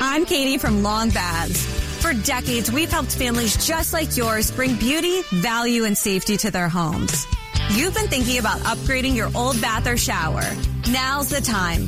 I'm 0.00 0.26
Katie 0.26 0.58
from 0.58 0.82
Long 0.82 1.10
Baths. 1.10 1.64
For 2.02 2.12
decades, 2.12 2.70
we've 2.70 2.90
helped 2.90 3.14
families 3.14 3.64
just 3.66 3.92
like 3.92 4.16
yours 4.16 4.50
bring 4.50 4.76
beauty, 4.76 5.22
value, 5.32 5.84
and 5.84 5.96
safety 5.96 6.36
to 6.38 6.50
their 6.50 6.68
homes. 6.68 7.26
You've 7.70 7.94
been 7.94 8.06
thinking 8.06 8.38
about 8.38 8.60
upgrading 8.60 9.16
your 9.16 9.28
old 9.34 9.60
bath 9.60 9.88
or 9.88 9.96
shower. 9.96 10.42
Now's 10.90 11.28
the 11.28 11.40
time. 11.40 11.82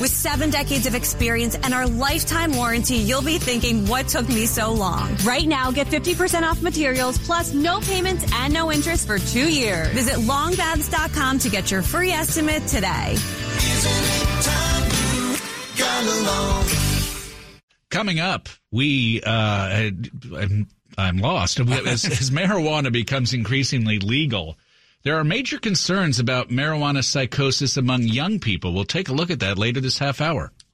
With 0.00 0.10
seven 0.10 0.48
decades 0.50 0.86
of 0.86 0.94
experience 0.94 1.56
and 1.56 1.74
our 1.74 1.86
lifetime 1.86 2.54
warranty, 2.54 2.96
you'll 2.96 3.22
be 3.22 3.38
thinking, 3.38 3.86
what 3.86 4.06
took 4.06 4.28
me 4.28 4.46
so 4.46 4.72
long? 4.72 5.16
Right 5.24 5.46
now, 5.46 5.72
get 5.72 5.88
50% 5.88 6.42
off 6.42 6.62
materials 6.62 7.18
plus 7.18 7.52
no 7.52 7.80
payments 7.80 8.24
and 8.32 8.54
no 8.54 8.70
interest 8.70 9.08
for 9.08 9.18
two 9.18 9.50
years. 9.50 9.88
Visit 9.88 10.16
longbaths.com 10.16 11.40
to 11.40 11.48
get 11.48 11.70
your 11.70 11.82
free 11.82 12.12
estimate 12.12 12.66
today. 12.68 13.16
Coming 17.90 18.20
up, 18.20 18.48
we, 18.70 19.20
uh, 19.22 19.90
I'm, 20.36 20.68
I'm 20.96 21.18
lost. 21.18 21.58
As, 21.58 22.04
as 22.04 22.30
marijuana 22.30 22.92
becomes 22.92 23.32
increasingly 23.34 23.98
legal, 23.98 24.56
there 25.04 25.18
are 25.18 25.24
major 25.24 25.58
concerns 25.58 26.18
about 26.18 26.48
marijuana 26.48 27.04
psychosis 27.04 27.76
among 27.76 28.04
young 28.04 28.40
people. 28.40 28.72
We'll 28.72 28.86
take 28.86 29.10
a 29.10 29.12
look 29.12 29.30
at 29.30 29.40
that 29.40 29.58
later 29.58 29.82
this 29.82 29.98
half 29.98 30.22
hour. 30.22 30.50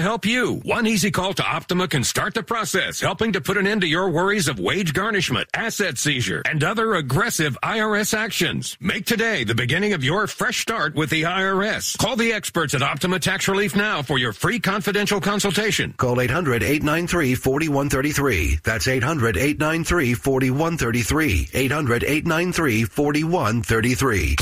help 0.00 0.26
you. 0.26 0.56
One 0.64 0.86
easy 0.86 1.10
call 1.10 1.34
to 1.34 1.42
Optima 1.42 1.88
can 1.88 2.04
start 2.04 2.34
the 2.34 2.42
process, 2.42 3.00
helping 3.00 3.32
to 3.32 3.40
put 3.40 3.56
an 3.56 3.66
end 3.66 3.80
to 3.82 3.86
your 3.86 4.10
worries 4.10 4.48
of 4.48 4.58
wage 4.58 4.92
garnishment, 4.92 5.48
asset 5.54 5.98
seizure, 5.98 6.42
and 6.44 6.62
other 6.62 6.94
aggressive 6.94 7.58
IRS 7.62 8.12
actions. 8.14 8.76
Make 8.80 9.06
today 9.06 9.44
the 9.44 9.54
beginning 9.54 9.92
of 9.92 10.04
your 10.04 10.26
fresh 10.26 10.60
start 10.60 10.94
with 10.94 11.10
the 11.10 11.22
IRS. 11.22 11.96
Call 11.98 12.16
the 12.16 12.32
experts 12.32 12.74
at 12.74 12.82
Optima 12.82 13.18
Tax 13.18 13.48
Relief 13.48 13.74
now 13.74 14.02
for 14.02 14.18
your 14.18 14.32
free 14.32 14.60
confidential 14.60 15.20
consultation. 15.20 15.94
Call 15.96 16.20
800 16.20 16.62
893 16.62 17.34
4133. 17.34 18.60
That's 18.64 18.88
800 18.88 19.36
893 19.36 20.14
4133. 20.14 21.50
800 21.54 22.04
893 22.04 22.84
4133. 22.84 24.36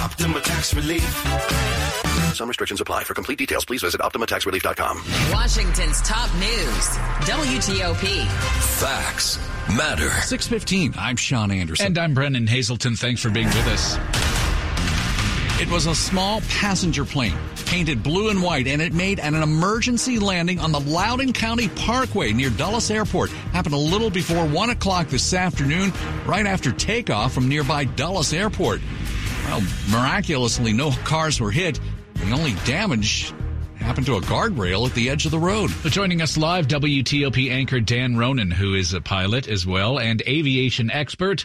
Optima 0.00 0.40
Tax 0.40 0.74
Relief. 0.74 2.09
Some 2.34 2.48
restrictions 2.48 2.80
apply. 2.80 3.04
For 3.04 3.14
complete 3.14 3.38
details, 3.38 3.64
please 3.64 3.82
visit 3.82 4.00
OptimaTaxRelief.com. 4.00 5.02
Washington's 5.32 6.00
top 6.02 6.32
news. 6.34 6.88
WTOP. 7.26 8.26
Facts 8.80 9.38
matter. 9.76 10.10
615. 10.10 10.94
I'm 10.96 11.16
Sean 11.16 11.50
Anderson. 11.50 11.86
And 11.86 11.98
I'm 11.98 12.14
Brennan 12.14 12.46
Hazelton. 12.46 12.96
Thanks 12.96 13.20
for 13.20 13.30
being 13.30 13.46
with 13.46 13.66
us. 13.68 13.98
It 15.60 15.70
was 15.70 15.84
a 15.84 15.94
small 15.94 16.40
passenger 16.48 17.04
plane, 17.04 17.36
painted 17.66 18.02
blue 18.02 18.30
and 18.30 18.42
white, 18.42 18.66
and 18.66 18.80
it 18.80 18.94
made 18.94 19.20
an 19.20 19.34
emergency 19.34 20.18
landing 20.18 20.58
on 20.58 20.72
the 20.72 20.80
Loudoun 20.80 21.34
County 21.34 21.68
Parkway 21.68 22.32
near 22.32 22.48
Dulles 22.48 22.90
Airport. 22.90 23.30
Happened 23.52 23.74
a 23.74 23.78
little 23.78 24.08
before 24.08 24.46
1 24.46 24.70
o'clock 24.70 25.08
this 25.08 25.34
afternoon, 25.34 25.92
right 26.24 26.46
after 26.46 26.72
takeoff 26.72 27.34
from 27.34 27.46
nearby 27.46 27.84
Dulles 27.84 28.32
Airport. 28.32 28.80
Well, 29.44 29.60
miraculously, 29.90 30.72
no 30.72 30.92
cars 31.04 31.40
were 31.40 31.50
hit. 31.50 31.78
The 32.24 32.32
only 32.32 32.54
damage 32.64 33.32
happened 33.76 34.06
to 34.06 34.16
a 34.16 34.20
guardrail 34.20 34.86
at 34.86 34.94
the 34.94 35.10
edge 35.10 35.24
of 35.24 35.30
the 35.30 35.38
road. 35.38 35.70
Joining 35.86 36.22
us 36.22 36.36
live, 36.36 36.68
WTOP 36.68 37.50
anchor 37.50 37.80
Dan 37.80 38.16
Ronan, 38.16 38.50
who 38.50 38.74
is 38.74 38.92
a 38.92 39.00
pilot 39.00 39.48
as 39.48 39.66
well 39.66 39.98
and 39.98 40.22
aviation 40.28 40.90
expert. 40.90 41.44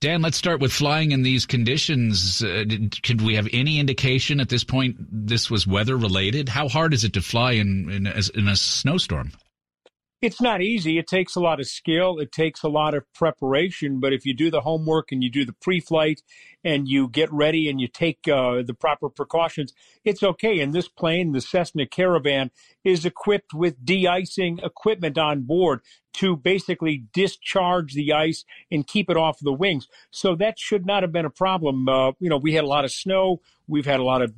Dan, 0.00 0.22
let's 0.22 0.36
start 0.36 0.60
with 0.60 0.72
flying 0.72 1.12
in 1.12 1.22
these 1.22 1.46
conditions. 1.46 2.42
Uh, 2.42 2.64
could 3.02 3.22
we 3.22 3.34
have 3.34 3.48
any 3.52 3.78
indication 3.78 4.40
at 4.40 4.48
this 4.48 4.64
point 4.64 4.96
this 5.10 5.50
was 5.50 5.66
weather 5.66 5.96
related? 5.96 6.48
How 6.48 6.68
hard 6.68 6.92
is 6.92 7.04
it 7.04 7.12
to 7.14 7.22
fly 7.22 7.52
in 7.52 7.90
in 7.90 8.06
a, 8.06 8.20
in 8.34 8.48
a 8.48 8.56
snowstorm? 8.56 9.32
It's 10.26 10.40
not 10.40 10.60
easy. 10.60 10.98
It 10.98 11.06
takes 11.06 11.36
a 11.36 11.40
lot 11.40 11.60
of 11.60 11.68
skill. 11.68 12.18
It 12.18 12.32
takes 12.32 12.64
a 12.64 12.68
lot 12.68 12.94
of 12.94 13.04
preparation. 13.12 14.00
But 14.00 14.12
if 14.12 14.26
you 14.26 14.34
do 14.34 14.50
the 14.50 14.62
homework 14.62 15.12
and 15.12 15.22
you 15.22 15.30
do 15.30 15.44
the 15.44 15.52
pre-flight 15.52 16.20
and 16.64 16.88
you 16.88 17.06
get 17.06 17.32
ready 17.32 17.68
and 17.68 17.80
you 17.80 17.86
take 17.86 18.26
uh, 18.26 18.62
the 18.66 18.74
proper 18.74 19.08
precautions, 19.08 19.72
it's 20.04 20.24
okay. 20.24 20.58
And 20.58 20.74
this 20.74 20.88
plane, 20.88 21.30
the 21.30 21.40
Cessna 21.40 21.86
Caravan, 21.86 22.50
is 22.82 23.06
equipped 23.06 23.54
with 23.54 23.84
de-icing 23.84 24.58
equipment 24.64 25.16
on 25.16 25.42
board 25.42 25.78
to 26.14 26.34
basically 26.34 27.04
discharge 27.12 27.94
the 27.94 28.12
ice 28.12 28.44
and 28.68 28.84
keep 28.84 29.08
it 29.08 29.16
off 29.16 29.38
the 29.38 29.52
wings. 29.52 29.86
So 30.10 30.34
that 30.34 30.58
should 30.58 30.86
not 30.86 31.04
have 31.04 31.12
been 31.12 31.24
a 31.24 31.30
problem. 31.30 31.88
Uh, 31.88 32.12
you 32.18 32.28
know, 32.28 32.38
we 32.38 32.54
had 32.54 32.64
a 32.64 32.66
lot 32.66 32.84
of 32.84 32.90
snow. 32.90 33.42
We've 33.68 33.86
had 33.86 34.00
a 34.00 34.04
lot 34.04 34.22
of 34.22 34.34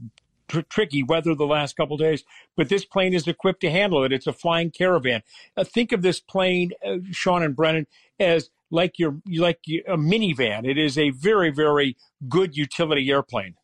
tr- 0.48 0.60
tricky 0.68 1.02
weather 1.02 1.34
the 1.34 1.46
last 1.46 1.76
couple 1.76 1.96
days, 1.96 2.24
but 2.56 2.68
this 2.68 2.84
plane 2.84 3.14
is 3.14 3.28
equipped 3.28 3.60
to 3.60 3.70
handle 3.70 4.04
it. 4.04 4.12
It's 4.12 4.26
a 4.26 4.32
flying 4.32 4.70
caravan. 4.70 5.22
Uh, 5.56 5.64
think 5.64 5.92
of 5.92 6.02
this 6.02 6.20
plane, 6.20 6.72
uh, 6.84 6.96
Sean 7.10 7.42
and 7.42 7.54
Brennan, 7.54 7.86
as 8.18 8.50
like 8.70 8.98
your 8.98 9.20
like 9.36 9.60
a 9.86 9.96
minivan. 9.96 10.68
It 10.68 10.78
is 10.78 10.98
a 10.98 11.10
very 11.10 11.50
very 11.50 11.96
good 12.28 12.56
utility 12.56 13.10
airplane. 13.10 13.54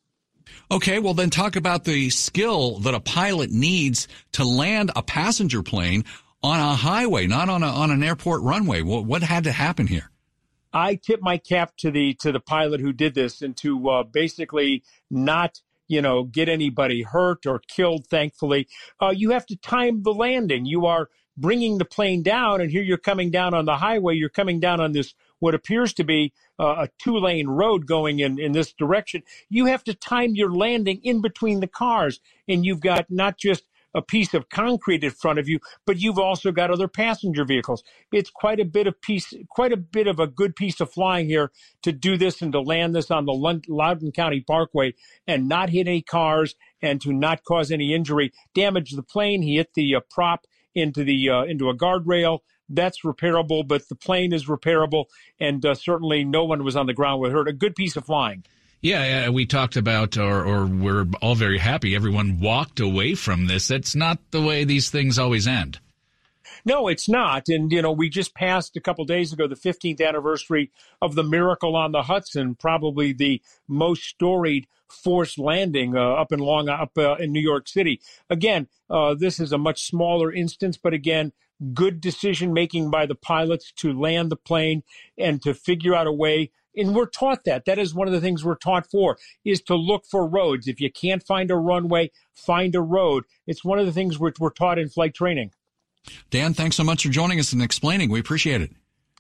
Okay, 0.71 0.99
well 0.99 1.15
then 1.15 1.31
talk 1.31 1.57
about 1.57 1.85
the 1.85 2.11
skill 2.11 2.79
that 2.81 2.95
a 2.95 3.01
pilot 3.01 3.51
needs 3.51 4.09
to 4.33 4.45
land 4.45 4.91
a 4.95 5.03
passenger 5.03 5.63
plane 5.63 6.05
on 6.43 6.61
a 6.61 6.75
highway, 6.75 7.27
not 7.27 7.49
on 7.49 7.63
a, 7.63 7.67
on 7.67 7.91
an 7.91 8.03
airport 8.03 8.43
runway. 8.43 8.83
What, 8.83 9.07
what 9.07 9.23
had 9.23 9.45
to 9.45 9.53
happen 9.53 9.87
here? 9.87 10.11
I 10.75 10.97
tip 10.97 11.23
my 11.23 11.39
cap 11.39 11.73
to 11.79 11.91
the 11.91 12.15
to 12.15 12.33
the 12.33 12.41
pilot 12.41 12.81
who 12.81 12.93
did 12.93 13.15
this 13.15 13.43
and 13.43 13.57
to 13.59 13.89
uh, 13.89 14.03
basically 14.03 14.83
not 15.11 15.61
you 15.89 16.03
know 16.03 16.25
get 16.25 16.49
anybody 16.49 17.03
hurt 17.03 17.47
or 17.47 17.61
killed. 17.69 18.07
Thankfully, 18.07 18.69
uh, 19.01 19.11
you 19.11 19.31
have 19.31 19.47
to 19.47 19.57
time 19.57 20.03
the 20.03 20.13
landing. 20.15 20.65
You 20.67 20.87
are 20.87 21.09
bringing 21.37 21.79
the 21.79 21.85
plane 21.85 22.23
down, 22.23 22.61
and 22.61 22.71
here 22.71 22.83
you're 22.83 22.99
coming 22.99 23.31
down 23.31 23.55
on 23.55 23.65
the 23.65 23.77
highway. 23.77 24.15
You're 24.15 24.29
coming 24.29 24.61
down 24.61 24.81
on 24.81 24.93
this 24.93 25.15
what 25.41 25.55
appears 25.55 25.93
to 25.95 26.05
be 26.05 26.33
uh, 26.59 26.87
a 26.87 26.89
two 26.99 27.19
lane 27.19 27.49
road 27.49 27.87
going 27.87 28.21
in, 28.21 28.39
in 28.39 28.53
this 28.53 28.73
direction. 28.73 29.23
You 29.49 29.67
have 29.67 29.85
to 29.85 29.95
time 29.95 30.35
your 30.35 30.55
landing 30.55 31.01
in 31.03 31.21
between 31.21 31.61
the 31.61 31.67
cars, 31.67 32.21
and 32.49 32.65
you've 32.65 32.81
got 32.81 33.11
not 33.11 33.37
just 33.37 33.65
a 33.95 34.03
piece 34.03 34.35
of 34.35 34.49
concrete 34.49 35.05
in 35.05 35.11
front 35.11 35.39
of 35.39 35.49
you, 35.49 35.61
but 35.87 35.99
you've 35.99 36.19
also 36.19 36.53
got 36.53 36.71
other 36.71 36.89
passenger 36.89 37.45
vehicles. 37.45 37.83
It's 38.13 38.31
quite 38.31 38.61
a 38.61 38.65
bit 38.65 38.87
of 38.87 39.01
piece, 39.01 39.33
quite 39.49 39.73
a 39.73 39.77
bit 39.77 40.07
of 40.07 40.19
a 40.19 40.27
good 40.27 40.57
piece 40.57 40.81
of 40.81 40.93
flying 40.93 41.27
here 41.27 41.51
to 41.83 41.93
do 41.93 42.17
this 42.17 42.43
and 42.43 42.53
to 42.53 42.61
land 42.61 42.95
this 42.95 43.11
on 43.11 43.27
the 43.27 43.61
Loudoun 43.69 44.13
County 44.13 44.41
Parkway 44.41 44.95
and 45.27 45.49
not 45.49 45.71
hit 45.71 45.87
any 45.87 46.03
cars 46.03 46.55
and 46.83 47.01
to 47.01 47.13
not 47.13 47.45
cause 47.45 47.71
any 47.71 47.95
injury. 47.95 48.33
Damage 48.55 48.93
the 48.93 49.03
plane. 49.03 49.43
He 49.43 49.57
hit 49.57 49.75
the 49.75 49.97
uh, 49.97 50.01
prop 50.11 50.47
into 50.75 51.05
the 51.05 51.31
uh, 51.31 51.45
into 51.45 51.69
a 51.69 51.77
guardrail. 51.77 52.41
That's 52.69 53.03
repairable, 53.03 53.69
but 53.69 53.89
the 53.89 53.95
plane 53.95 54.33
is 54.33 54.47
repairable, 54.47 55.05
and 55.39 55.65
uh, 55.67 55.75
certainly 55.75 56.25
no 56.25 56.45
one 56.45 56.65
was 56.65 56.77
on 56.77 56.87
the 56.87 56.95
ground 56.95 57.21
with 57.21 57.33
hurt. 57.33 57.47
A 57.47 57.53
good 57.53 57.75
piece 57.75 57.95
of 57.95 58.07
flying. 58.07 58.45
Yeah, 58.85 59.31
we 59.31 59.47
talked 59.47 59.79
about, 59.79 60.19
or, 60.19 60.45
or 60.45 60.67
we're 60.67 61.07
all 61.23 61.35
very 61.35 61.57
happy. 61.57 61.95
Everyone 61.97 62.39
walked 62.39 62.81
away 62.81 63.15
from 63.15 63.47
this. 63.47 63.69
That's 63.69 63.95
not 63.95 64.19
the 64.31 64.43
way 64.43 64.65
these 64.65 64.91
things 64.91 65.19
always 65.19 65.47
end. 65.47 65.79
No, 66.67 66.89
it's 66.89 67.09
not. 67.09 67.49
And, 67.49 67.73
you 67.73 67.81
know, 67.81 67.93
we 67.93 68.11
just 68.11 68.35
passed 68.35 68.77
a 68.77 68.83
couple 68.83 69.07
days 69.07 69.33
ago 69.33 69.49
the 69.49 69.55
15th 69.55 70.07
anniversary 70.07 70.71
of 71.01 71.15
the 71.15 71.25
Miracle 71.25 71.77
on 71.77 71.93
the 71.93 72.03
Hudson, 72.03 72.57
probably 72.57 73.15
the 73.15 73.41
most 73.67 74.03
storied 74.03 74.67
forced 74.91 75.39
landing 75.39 75.97
uh, 75.97 76.01
up 76.01 76.31
in 76.31 76.41
Long 76.41 76.69
up 76.69 76.93
uh, 76.99 77.15
in 77.15 77.33
New 77.33 77.41
York 77.41 77.69
City. 77.69 78.03
Again, 78.29 78.69
uh, 78.91 79.15
this 79.15 79.41
is 79.41 79.51
a 79.51 79.57
much 79.57 79.87
smaller 79.87 80.31
instance, 80.31 80.77
but 80.77 80.93
again, 80.93 81.33
good 81.73 82.03
decision 82.03 82.53
making 82.53 82.91
by 82.91 83.07
the 83.07 83.15
pilots 83.15 83.73
to 83.77 83.99
land 83.99 84.31
the 84.31 84.37
plane 84.37 84.83
and 85.17 85.41
to 85.41 85.55
figure 85.55 85.95
out 85.95 86.07
a 86.07 86.13
way 86.13 86.51
and 86.77 86.95
we're 86.95 87.07
taught 87.07 87.45
that. 87.45 87.65
That 87.65 87.79
is 87.79 87.95
one 87.95 88.09
of 88.09 88.15
the 88.15 88.21
things 88.21 88.45
we're 88.45 88.57
taught 88.57 88.91
for 88.91 89.19
is 89.45 89.61
to 89.63 89.75
look 89.75 90.05
for 90.07 90.27
roads. 90.27 90.67
If 90.67 90.81
you 90.81 90.91
can't 90.91 91.23
find 91.23 91.51
a 91.51 91.57
runway 91.57 92.11
find 92.35 92.75
a 92.75 92.81
road. 92.81 93.25
It's 93.47 93.65
one 93.65 93.79
of 93.79 93.87
the 93.87 93.93
things 93.93 94.19
we're, 94.19 94.33
we're 94.39 94.51
taught 94.51 94.79
in 94.79 94.89
flight 94.89 95.15
training. 95.15 95.53
Dan 96.31 96.53
thanks 96.53 96.77
so 96.77 96.85
much 96.85 97.05
for 97.05 97.09
joining 97.09 97.41
us 97.41 97.53
and 97.53 97.63
explaining. 97.63 98.11
We 98.11 98.21
appreciate 98.21 98.61
it. 98.61 98.71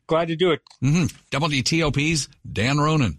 Glad 0.07 0.29
to 0.29 0.37
do 0.37 0.51
it. 0.51 0.61
Mm-hmm. 0.83 1.07
wtop's 1.31 2.29
dan 2.53 2.79
ronan 2.79 3.19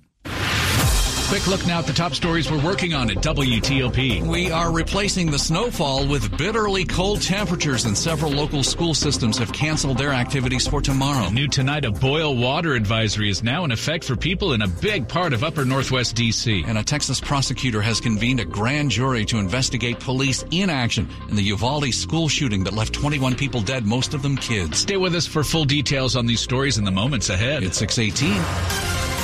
Quick 1.28 1.48
look 1.48 1.66
now 1.66 1.80
at 1.80 1.88
the 1.88 1.92
top 1.92 2.14
stories 2.14 2.52
we're 2.52 2.64
working 2.64 2.94
on 2.94 3.10
at 3.10 3.18
WTOP. 3.18 4.26
We 4.28 4.52
are 4.52 4.72
replacing 4.72 5.32
the 5.32 5.40
snowfall 5.40 6.08
with 6.08 6.38
bitterly 6.38 6.86
cold 6.86 7.20
temperatures, 7.24 7.86
and 7.86 7.98
several 7.98 8.32
local 8.32 8.62
school 8.62 8.94
systems 8.94 9.40
have 9.40 9.52
canceled 9.52 9.98
their 9.98 10.14
activities 10.14 10.68
for 10.68 10.82
tomorrow. 10.82 11.30
New 11.32 11.48
tonight, 11.48 11.84
a 11.84 11.92
boil 11.92 12.38
water 12.38 12.76
advisory 12.76 13.32
is 13.32 13.42
now 13.42 13.66
in 13.66 13.72
effect 13.72 14.04
for 14.04 14.16
people 14.16 14.54
in 14.54 14.62
a 14.62 14.68
big 14.68 15.08
part 15.08 15.34
of 15.34 15.44
upper 15.44 15.66
northwest 15.66 16.16
D.C. 16.16 16.64
And 16.68 16.78
a 16.78 16.84
Texas 16.84 17.20
prosecutor 17.20 17.82
has 17.82 18.00
convened 18.00 18.40
a 18.40 18.46
grand 18.46 18.92
jury 18.92 19.26
to 19.26 19.40
investigate 19.40 20.00
police 20.00 20.46
inaction 20.52 21.10
in 21.30 21.36
the 21.36 21.44
Uvalde 21.44 21.92
school 21.92 22.30
shooting 22.30 22.64
that 22.66 22.74
left 22.74 22.94
21 22.94 23.36
people 23.36 23.62
dead, 23.62 23.84
most 23.84 24.14
of 24.14 24.22
them 24.22 24.38
kids. 24.38 24.78
Stay 24.78 24.98
with 24.98 25.16
us 25.16 25.26
for 25.26 25.44
full 25.44 25.66
details 25.66 26.16
on 26.16 26.28
these 26.28 26.40
stories 26.40 26.78
in 26.78 26.84
the 26.84 26.92
moments 26.92 27.30
ahead. 27.30 27.64
It's 27.64 27.80
618. 27.80 29.15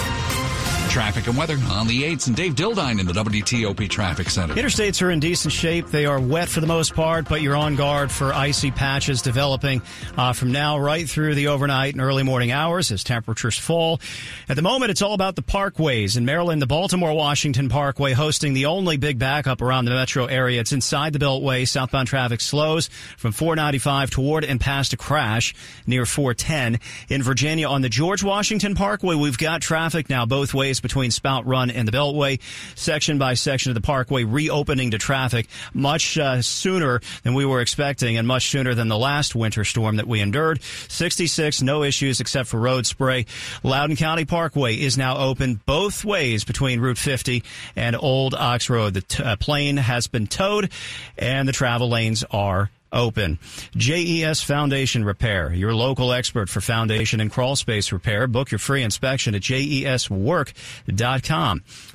Traffic 0.91 1.25
and 1.27 1.38
weather 1.38 1.58
on 1.69 1.88
the 1.88 2.04
8s 2.04 2.27
and 2.27 2.36
Dave 2.36 2.54
Dildine 2.54 2.99
in 2.99 3.06
the 3.06 3.13
WTOP 3.13 3.89
Traffic 3.89 4.30
Center. 4.30 4.56
Interstates 4.56 5.01
are 5.01 5.10
in 5.10 5.21
decent 5.21 5.54
shape. 5.54 5.88
They 5.88 6.06
are 6.06 6.19
wet 6.19 6.49
for 6.49 6.60
the 6.60 6.67
most 6.67 6.93
part, 6.93 7.30
but 7.30 7.41
you're 7.41 7.56
on 7.56 7.77
guard 7.77 8.12
for 8.12 8.34
icy 8.34 8.71
patches 8.71 9.21
developing 9.21 9.82
uh, 10.17 10.34
from 10.34 10.51
now 10.51 10.77
right 10.77 11.10
through 11.10 11.36
the 11.36 11.47
overnight 11.47 11.93
and 11.93 12.01
early 12.01 12.23
morning 12.23 12.51
hours 12.51 12.91
as 12.91 13.06
temperatures 13.06 13.58
fall. 13.58 14.01
At 14.49 14.58
the 14.58 14.62
moment, 14.62 14.91
it's 14.91 15.01
all 15.01 15.13
about 15.13 15.38
the 15.38 15.41
parkways. 15.41 16.17
In 16.17 16.25
Maryland, 16.25 16.62
the 16.62 16.67
Baltimore 16.67 17.13
Washington 17.13 17.69
Parkway 17.69 18.12
hosting 18.12 18.54
the 18.54 18.65
only 18.65 18.97
big 18.97 19.17
backup 19.17 19.62
around 19.62 19.86
the 19.86 19.91
metro 19.91 20.25
area. 20.25 20.60
It's 20.60 20.73
inside 20.73 21.13
the 21.13 21.19
Beltway. 21.19 21.65
Southbound 21.65 22.10
traffic 22.10 22.41
slows 22.41 22.89
from 23.15 23.32
495 23.32 24.10
toward 24.10 24.43
and 24.43 24.60
past 24.60 24.91
a 24.91 24.97
crash 24.97 25.56
near 25.88 26.06
410. 26.06 26.82
In 27.08 27.23
Virginia, 27.23 27.69
on 27.69 27.82
the 27.82 27.88
George 27.88 28.25
Washington 28.25 28.75
Parkway, 28.75 29.15
we've 29.15 29.38
got 29.38 29.62
traffic 29.62 30.10
now 30.10 30.25
both 30.25 30.54
ways 30.54 30.81
between 30.82 31.12
Spout 31.12 31.46
Run 31.46 31.70
and 31.70 31.88
the 31.88 31.91
Beltway, 31.91 32.39
section 32.76 33.17
by 33.17 33.34
section 33.34 33.70
of 33.70 33.76
the 33.76 33.82
parkway 33.82 34.24
reopening 34.24 34.91
to 34.91 34.98
traffic 34.98 35.48
much 35.74 36.17
uh, 36.17 36.41
sooner 36.41 37.02
than 37.24 37.34
we 37.34 37.46
were 37.46 37.62
expecting 37.62 38.17
and 38.17 38.28
much 38.28 38.50
sooner 38.50 38.74
than 38.74 38.88
the 38.88 38.98
last 38.98 39.36
winter 39.36 39.63
storm 39.63 39.98
that 39.98 40.08
we 40.08 40.20
endured. 40.20 40.62
66, 40.62 41.62
no 41.62 41.84
issues 41.84 42.20
except 42.20 42.50
for 42.50 42.60
road 42.60 42.86
spray. 42.86 43.26
Loudoun 43.63 43.96
County 43.96 44.26
Parkway 44.26 44.76
is 44.76 44.98
now 44.98 45.17
open 45.17 45.62
both 45.65 46.04
ways 46.04 46.44
between 46.44 46.80
Route 46.80 46.98
50 46.98 47.44
and 47.76 47.96
Old 47.96 48.34
Ox 48.34 48.70
Road. 48.70 48.94
The 48.94 49.02
t- 49.02 49.24
uh, 49.24 49.36
plane 49.36 49.78
has 49.78 50.08
been 50.08 50.28
towed 50.28 50.72
and 51.17 51.48
the 51.48 51.54
travel 51.54 51.89
lanes 51.89 52.24
are 52.32 52.70
open. 52.91 53.39
JES 53.75 54.43
Foundation 54.43 55.04
Repair, 55.06 55.54
your 55.54 55.73
local 55.73 56.13
expert 56.13 56.49
for 56.49 56.62
foundation 56.62 57.19
and 57.19 57.32
crawl 57.32 57.56
space 57.56 57.91
repair. 57.91 58.27
Book 58.27 58.51
your 58.51 58.60
free 58.60 58.84
inspection 58.84 59.36
at 59.36 59.41
jeswork.com. 59.41 60.54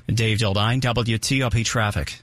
Dave 0.08 0.38
Dildine, 0.38 0.80
WTOP 0.80 1.64
Traffic. 1.64 2.20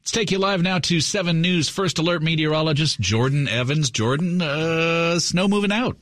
Let's 0.00 0.12
take 0.12 0.30
you 0.30 0.38
live 0.38 0.62
now 0.62 0.78
to 0.78 1.00
7 1.00 1.42
News 1.42 1.68
First 1.68 1.98
Alert 1.98 2.22
meteorologist 2.22 2.98
Jordan 2.98 3.46
Evans. 3.46 3.90
Jordan, 3.90 4.40
uh, 4.40 5.18
snow 5.18 5.48
moving 5.48 5.70
out. 5.72 5.98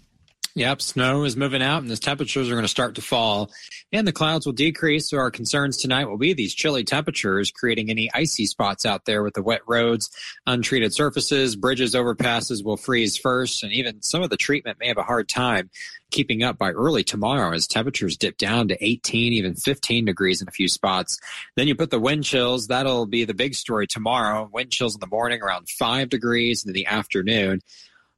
Yep, 0.56 0.80
snow 0.80 1.24
is 1.24 1.36
moving 1.36 1.62
out 1.62 1.82
and 1.82 1.90
the 1.90 1.98
temperatures 1.98 2.48
are 2.48 2.54
going 2.54 2.64
to 2.64 2.68
start 2.68 2.94
to 2.94 3.02
fall 3.02 3.50
and 3.92 4.08
the 4.08 4.12
clouds 4.12 4.46
will 4.46 4.54
decrease. 4.54 5.10
So 5.10 5.18
our 5.18 5.30
concerns 5.30 5.76
tonight 5.76 6.06
will 6.06 6.16
be 6.16 6.32
these 6.32 6.54
chilly 6.54 6.82
temperatures 6.82 7.50
creating 7.50 7.90
any 7.90 8.10
icy 8.14 8.46
spots 8.46 8.86
out 8.86 9.04
there 9.04 9.22
with 9.22 9.34
the 9.34 9.42
wet 9.42 9.60
roads, 9.66 10.10
untreated 10.46 10.94
surfaces, 10.94 11.56
bridges, 11.56 11.94
overpasses 11.94 12.64
will 12.64 12.78
freeze 12.78 13.18
first 13.18 13.64
and 13.64 13.72
even 13.72 14.00
some 14.00 14.22
of 14.22 14.30
the 14.30 14.38
treatment 14.38 14.78
may 14.80 14.88
have 14.88 14.96
a 14.96 15.02
hard 15.02 15.28
time 15.28 15.68
keeping 16.10 16.42
up 16.42 16.56
by 16.56 16.70
early 16.70 17.04
tomorrow 17.04 17.54
as 17.54 17.66
temperatures 17.66 18.16
dip 18.16 18.38
down 18.38 18.68
to 18.68 18.82
18, 18.82 19.34
even 19.34 19.54
15 19.56 20.06
degrees 20.06 20.40
in 20.40 20.48
a 20.48 20.52
few 20.52 20.68
spots. 20.68 21.18
Then 21.56 21.68
you 21.68 21.74
put 21.74 21.90
the 21.90 22.00
wind 22.00 22.24
chills. 22.24 22.68
That'll 22.68 23.04
be 23.04 23.26
the 23.26 23.34
big 23.34 23.54
story 23.54 23.86
tomorrow. 23.86 24.48
Wind 24.50 24.70
chills 24.70 24.94
in 24.94 25.00
the 25.00 25.06
morning 25.06 25.42
around 25.42 25.68
5 25.68 26.08
degrees 26.08 26.64
in 26.64 26.72
the 26.72 26.86
afternoon 26.86 27.60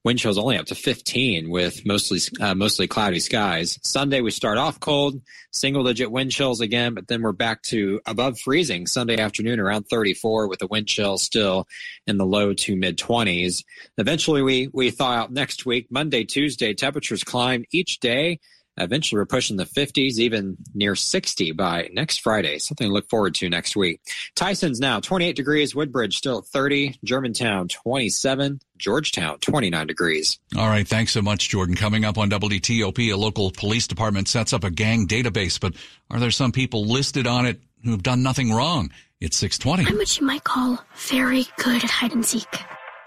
wind 0.09 0.18
chills 0.18 0.38
only 0.38 0.57
up 0.57 0.64
to 0.64 0.75
15 0.75 1.51
with 1.51 1.85
mostly 1.85 2.18
uh, 2.40 2.55
mostly 2.55 2.88
cloudy 2.88 3.21
skies. 3.21 3.79
Sunday 3.83 4.23
we 4.23 4.31
start 4.31 4.57
off 4.57 4.81
cold, 4.81 5.21
single 5.51 5.85
digit 5.85 6.11
wind 6.11 6.31
chills 6.31 6.62
again, 6.62 6.94
but 6.94 7.09
then 7.09 7.21
we're 7.21 7.33
back 7.33 7.62
to 7.64 8.01
above 8.07 8.40
freezing 8.40 8.87
Sunday 8.87 9.18
afternoon 9.18 9.61
around 9.61 9.83
34 9.83 10.49
with 10.49 10.61
the 10.61 10.66
wind 10.66 10.88
chill 10.88 11.18
still 11.18 11.66
in 12.07 12.16
the 12.16 12.25
low 12.25 12.55
to 12.55 12.75
mid 12.75 12.97
20s. 12.97 13.64
Eventually 13.99 14.40
we 14.40 14.71
we 14.73 14.90
thaw 14.90 15.12
out 15.12 15.31
next 15.31 15.66
week. 15.66 15.88
Monday, 15.90 16.25
Tuesday 16.25 16.73
temperatures 16.73 17.23
climb 17.23 17.66
each 17.71 18.01
day 18.01 18.40
Eventually, 18.81 19.19
we're 19.19 19.27
pushing 19.27 19.57
the 19.57 19.64
50s, 19.64 20.19
even 20.19 20.57
near 20.75 20.95
60 20.95 21.53
by 21.53 21.88
next 21.93 22.21
Friday. 22.21 22.59
Something 22.59 22.88
to 22.88 22.93
look 22.93 23.09
forward 23.09 23.35
to 23.37 23.49
next 23.49 23.77
week. 23.77 24.01
Tyson's 24.35 24.81
now 24.81 25.01
28 25.01 25.37
degrees. 25.37 25.75
Woodbridge 25.75 26.17
still 26.17 26.38
at 26.38 26.47
30. 26.47 26.99
Germantown 27.05 27.69
27. 27.69 28.61
Georgetown 28.79 29.38
29 29.41 29.87
degrees. 29.87 30.38
All 30.57 30.69
right. 30.69 30.87
Thanks 30.87 31.12
so 31.12 31.23
much, 31.23 31.49
Jordan. 31.49 31.75
Coming 31.75 32.05
up 32.05 32.17
on 32.17 32.31
WTOP, 32.31 33.12
a 33.12 33.17
local 33.17 33.51
police 33.51 33.87
department 33.87 34.29
sets 34.29 34.53
up 34.53 34.64
a 34.64 34.71
gang 34.71 35.07
database, 35.07 35.59
but 35.61 35.75
are 36.11 36.21
there 36.21 36.31
some 36.31 36.53
people 36.53 36.85
listed 36.87 37.27
on 37.27 37.47
it 37.47 37.61
who 37.85 37.91
have 37.91 38.03
done 38.03 38.23
nothing 38.23 38.53
wrong? 38.53 38.91
It's 39.21 39.37
620. 39.37 39.91
I'm 39.91 39.99
what 39.99 40.21
you 40.21 40.27
might 40.27 40.45
call 40.45 40.79
very 41.09 41.45
good 41.57 41.83
at 41.83 41.91
hide 41.91 42.14
and 42.14 42.25
seek. 42.25 42.47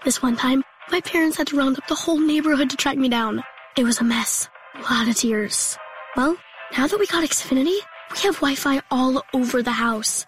This 0.04 0.20
one 0.20 0.36
time, 0.36 0.62
my 0.90 1.00
parents 1.00 1.38
had 1.38 1.46
to 1.48 1.56
round 1.56 1.78
up 1.78 1.86
the 1.86 1.94
whole 1.94 2.20
neighborhood 2.20 2.68
to 2.70 2.76
track 2.76 2.98
me 2.98 3.08
down. 3.08 3.42
It 3.76 3.84
was 3.84 4.00
a 4.00 4.04
mess. 4.04 4.48
A 4.74 4.80
lot 4.80 5.08
of 5.08 5.16
tears. 5.16 5.76
Well, 6.16 6.36
now 6.76 6.86
that 6.86 6.98
we 6.98 7.06
got 7.06 7.24
Xfinity, 7.24 7.76
we 8.12 8.20
have 8.20 8.36
Wi-Fi 8.36 8.80
all 8.90 9.22
over 9.34 9.62
the 9.62 9.70
house, 9.70 10.24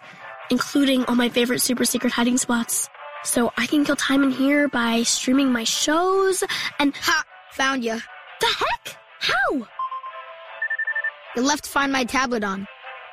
including 0.51 1.03
all 1.05 1.15
my 1.15 1.29
favorite 1.29 1.61
super 1.61 1.83
secret 1.83 2.13
hiding 2.13 2.37
spots. 2.37 2.87
So 3.23 3.51
I 3.57 3.65
can 3.65 3.83
kill 3.85 3.95
time 3.95 4.21
in 4.21 4.29
here 4.29 4.67
by 4.67 5.01
streaming 5.01 5.51
my 5.51 5.63
shows 5.63 6.43
and 6.77 6.95
ha, 6.95 7.23
found 7.53 7.83
you. 7.83 7.99
The 8.39 8.45
heck? 8.45 8.97
How? 9.19 9.67
You 11.35 11.41
left 11.41 11.63
to 11.63 11.69
Find 11.71 11.91
My 11.91 12.03
tablet 12.03 12.43
on. 12.43 12.67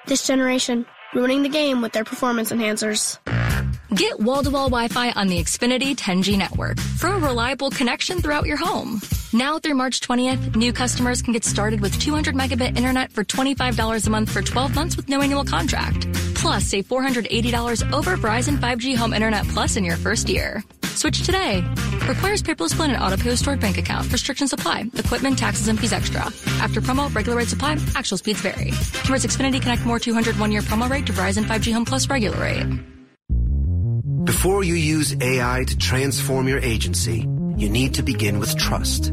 This 0.06 0.26
generation 0.26 0.84
ruining 1.14 1.42
the 1.42 1.48
game 1.48 1.80
with 1.80 1.92
their 1.92 2.04
performance 2.04 2.52
enhancers. 2.52 3.18
Get 3.94 4.20
wall-to-wall 4.20 4.68
Wi-Fi 4.68 5.12
on 5.12 5.28
the 5.28 5.38
Xfinity 5.38 5.96
10G 5.96 6.36
network 6.36 6.78
for 6.78 7.08
a 7.08 7.18
reliable 7.18 7.70
connection 7.70 8.20
throughout 8.20 8.46
your 8.46 8.58
home. 8.58 9.00
Now 9.34 9.58
through 9.58 9.76
March 9.76 10.00
20th, 10.00 10.56
new 10.56 10.74
customers 10.74 11.22
can 11.22 11.32
get 11.32 11.42
started 11.42 11.80
with 11.80 11.98
200 11.98 12.34
megabit 12.34 12.76
internet 12.76 13.10
for 13.12 13.24
$25 13.24 14.06
a 14.06 14.10
month 14.10 14.30
for 14.30 14.42
12 14.42 14.74
months 14.74 14.94
with 14.94 15.08
no 15.08 15.22
annual 15.22 15.42
contract. 15.42 16.06
Plus, 16.34 16.66
save 16.66 16.86
$480 16.86 17.92
over 17.94 18.18
Verizon 18.18 18.58
5G 18.58 18.94
Home 18.94 19.14
Internet 19.14 19.48
Plus 19.48 19.78
in 19.78 19.84
your 19.84 19.96
first 19.96 20.28
year. 20.28 20.62
Switch 20.82 21.24
today. 21.24 21.64
Requires 22.06 22.42
paperless 22.42 22.74
plan 22.74 22.90
and 22.90 23.02
auto 23.02 23.16
pay 23.16 23.34
stored 23.36 23.58
bank 23.58 23.78
account. 23.78 24.12
Restrictions 24.12 24.52
apply. 24.52 24.90
Equipment, 24.94 25.38
taxes, 25.38 25.68
and 25.68 25.80
fees 25.80 25.94
extra. 25.94 26.26
After 26.60 26.82
promo, 26.82 27.12
regular 27.14 27.38
rate 27.38 27.48
supply. 27.48 27.78
Actual 27.94 28.18
speeds 28.18 28.42
vary. 28.42 28.72
Towards 29.06 29.24
Xfinity 29.24 29.62
Connect 29.62 29.86
More 29.86 29.98
200 29.98 30.38
one 30.38 30.52
year 30.52 30.60
promo 30.60 30.90
rate 30.90 31.06
to 31.06 31.12
Verizon 31.14 31.44
5G 31.44 31.72
Home 31.72 31.86
Plus 31.86 32.10
regular 32.10 32.38
rate. 32.38 32.66
Before 34.24 34.62
you 34.62 34.74
use 34.74 35.16
AI 35.22 35.64
to 35.66 35.78
transform 35.78 36.48
your 36.48 36.58
agency, 36.58 37.26
you 37.56 37.70
need 37.70 37.94
to 37.94 38.02
begin 38.02 38.38
with 38.38 38.56
trust. 38.58 39.12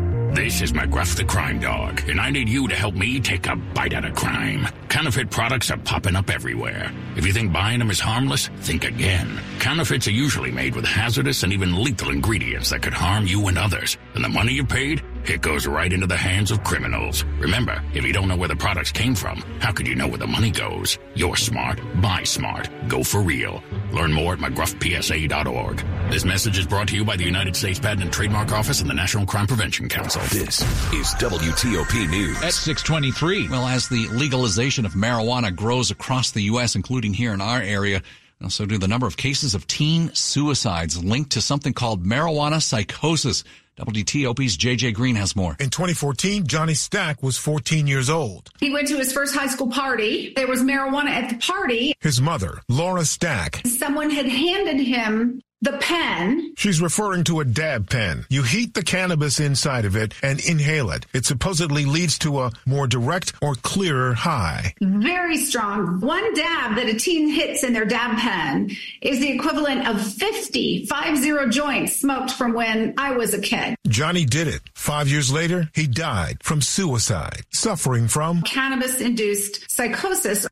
This 0.33 0.61
is 0.61 0.71
McGruff 0.71 1.17
the 1.17 1.25
Crime 1.25 1.59
Dog, 1.59 2.07
and 2.07 2.21
I 2.21 2.29
need 2.29 2.47
you 2.47 2.65
to 2.69 2.73
help 2.73 2.95
me 2.95 3.19
take 3.19 3.47
a 3.47 3.55
bite 3.57 3.93
out 3.93 4.05
of 4.05 4.15
crime. 4.15 4.65
Counterfeit 4.87 5.29
products 5.29 5.69
are 5.71 5.77
popping 5.77 6.15
up 6.15 6.29
everywhere. 6.29 6.89
If 7.17 7.25
you 7.25 7.33
think 7.33 7.51
buying 7.51 7.79
them 7.79 7.91
is 7.91 7.99
harmless, 7.99 8.47
think 8.61 8.85
again. 8.85 9.41
Counterfeits 9.59 10.07
are 10.07 10.11
usually 10.11 10.49
made 10.49 10.73
with 10.73 10.85
hazardous 10.85 11.43
and 11.43 11.51
even 11.51 11.83
lethal 11.83 12.11
ingredients 12.11 12.69
that 12.69 12.81
could 12.81 12.93
harm 12.93 13.27
you 13.27 13.45
and 13.49 13.57
others. 13.57 13.97
And 14.15 14.23
the 14.23 14.29
money 14.29 14.53
you 14.53 14.65
paid, 14.65 15.03
it 15.25 15.41
goes 15.41 15.67
right 15.67 15.91
into 15.91 16.07
the 16.07 16.17
hands 16.17 16.51
of 16.51 16.63
criminals. 16.63 17.23
Remember, 17.39 17.81
if 17.93 18.05
you 18.05 18.13
don't 18.13 18.27
know 18.27 18.35
where 18.35 18.47
the 18.47 18.55
products 18.55 18.91
came 18.91 19.15
from, 19.15 19.41
how 19.59 19.71
could 19.71 19.87
you 19.87 19.95
know 19.95 20.07
where 20.07 20.17
the 20.17 20.27
money 20.27 20.51
goes? 20.51 20.97
You're 21.15 21.35
smart. 21.35 21.79
Buy 22.01 22.23
smart. 22.23 22.69
Go 22.87 23.03
for 23.03 23.21
real. 23.21 23.63
Learn 23.91 24.11
more 24.11 24.33
at 24.33 24.39
McGruffPSA.org. 24.39 25.83
This 26.09 26.25
message 26.25 26.57
is 26.57 26.65
brought 26.65 26.87
to 26.89 26.95
you 26.95 27.05
by 27.05 27.15
the 27.15 27.23
United 27.23 27.55
States 27.55 27.79
Patent 27.79 28.01
and 28.01 28.13
Trademark 28.13 28.51
Office 28.51 28.81
and 28.81 28.89
the 28.89 28.93
National 28.93 29.25
Crime 29.25 29.47
Prevention 29.47 29.89
Council. 29.89 30.21
This 30.23 30.61
is 30.93 31.07
WTOP 31.15 32.09
News. 32.09 32.37
At 32.43 32.53
623. 32.53 33.49
Well, 33.49 33.67
as 33.67 33.89
the 33.89 34.07
legalization 34.09 34.85
of 34.85 34.93
marijuana 34.93 35.55
grows 35.55 35.91
across 35.91 36.31
the 36.31 36.41
U.S., 36.43 36.75
including 36.75 37.13
here 37.13 37.33
in 37.33 37.41
our 37.41 37.61
area, 37.61 38.01
so 38.49 38.65
do 38.65 38.77
the 38.77 38.87
number 38.87 39.07
of 39.07 39.17
cases 39.17 39.53
of 39.53 39.67
teen 39.67 40.13
suicides 40.13 41.03
linked 41.03 41.31
to 41.31 41.41
something 41.41 41.73
called 41.73 42.05
marijuana 42.05 42.61
psychosis. 42.61 43.43
WTOP's 43.77 44.57
JJ 44.57 44.93
Green 44.93 45.15
has 45.15 45.35
more. 45.35 45.55
In 45.59 45.69
2014, 45.69 46.45
Johnny 46.45 46.73
Stack 46.73 47.23
was 47.23 47.37
14 47.37 47.87
years 47.87 48.09
old. 48.09 48.49
He 48.59 48.71
went 48.71 48.87
to 48.89 48.97
his 48.97 49.11
first 49.11 49.35
high 49.35 49.47
school 49.47 49.69
party. 49.69 50.33
There 50.35 50.47
was 50.47 50.61
marijuana 50.61 51.09
at 51.09 51.29
the 51.29 51.37
party. 51.37 51.93
His 51.99 52.21
mother, 52.21 52.61
Laura 52.67 53.05
Stack. 53.05 53.61
Someone 53.65 54.09
had 54.09 54.27
handed 54.27 54.79
him 54.79 55.41
the 55.61 55.77
pen. 55.79 56.53
She's 56.57 56.81
referring 56.81 57.23
to 57.25 57.39
a 57.39 57.45
dab 57.45 57.89
pen. 57.89 58.25
You 58.29 58.43
heat 58.43 58.73
the 58.73 58.83
cannabis 58.83 59.39
inside 59.39 59.85
of 59.85 59.95
it 59.95 60.13
and 60.23 60.39
inhale 60.39 60.89
it. 60.89 61.05
It 61.13 61.25
supposedly 61.25 61.85
leads 61.85 62.17
to 62.19 62.41
a 62.41 62.51
more 62.65 62.87
direct 62.87 63.33
or 63.41 63.55
clearer 63.55 64.13
high. 64.13 64.73
Very 64.81 65.37
strong. 65.37 65.99
One 65.99 66.33
dab 66.33 66.75
that 66.75 66.87
a 66.87 66.95
teen 66.95 67.29
hits 67.29 67.63
in 67.63 67.73
their 67.73 67.85
dab 67.85 68.17
pen 68.17 68.71
is 69.01 69.19
the 69.19 69.31
equivalent 69.31 69.87
of 69.87 70.01
50, 70.01 70.87
five 70.87 71.17
zero 71.17 71.47
joints 71.47 71.97
smoked 71.97 72.31
from 72.31 72.53
when 72.53 72.95
I 72.97 73.11
was 73.11 73.33
a 73.33 73.41
kid. 73.41 73.75
Johnny 73.87 74.25
did 74.25 74.47
it. 74.47 74.61
Five 74.73 75.07
years 75.07 75.31
later, 75.31 75.69
he 75.75 75.85
died 75.85 76.37
from 76.43 76.61
suicide, 76.61 77.43
suffering 77.51 78.07
from 78.07 78.41
cannabis 78.41 78.99
induced 78.99 79.69
psychosis. 79.69 80.47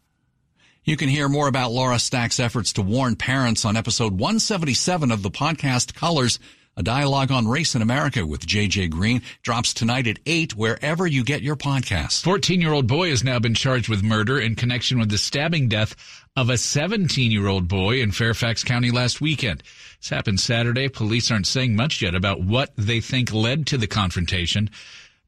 You 0.90 0.98
can 0.98 1.08
hear 1.08 1.30
more 1.30 1.48
about 1.48 1.72
Laura 1.72 2.00
Stack's 2.00 2.40
efforts 2.40 2.74
to 2.74 2.82
warn 2.82 3.16
parents 3.16 3.64
on 3.64 3.78
episode 3.78 4.14
177 4.14 5.12
of 5.12 5.22
the 5.22 5.30
podcast 5.30 5.94
Colors, 5.94 6.40
a 6.76 6.82
dialogue 6.82 7.32
on 7.32 7.48
race 7.48 7.76
in 7.76 7.84
America 7.84 8.26
with 8.26 8.48
JJ 8.48 8.90
Green, 8.90 9.22
drops 9.44 9.72
tonight 9.76 10.08
at 10.08 10.18
8 10.26 10.56
wherever 10.56 11.06
you 11.06 11.24
get 11.24 11.44
your 11.44 11.56
podcast. 11.56 12.24
14-year-old 12.24 12.88
boy 12.88 13.12
has 13.12 13.24
now 13.24 13.38
been 13.38 13.54
charged 13.54 13.88
with 13.88 14.02
murder 14.02 14.40
in 14.40 14.56
connection 14.56 14.98
with 14.98 15.12
the 15.12 15.20
stabbing 15.20 15.70
death 15.70 15.96
of 16.36 16.50
a 16.50 16.54
17-year-old 16.54 17.68
boy 17.68 18.02
in 18.02 18.12
Fairfax 18.12 18.64
County 18.64 18.90
last 18.90 19.22
weekend. 19.22 19.62
This 20.00 20.10
happened 20.10 20.40
Saturday. 20.40 20.90
Police 20.90 21.30
aren't 21.30 21.46
saying 21.46 21.76
much 21.76 22.02
yet 22.02 22.16
about 22.16 22.42
what 22.42 22.74
they 22.78 23.00
think 23.00 23.32
led 23.32 23.68
to 23.68 23.78
the 23.78 23.86
confrontation. 23.86 24.72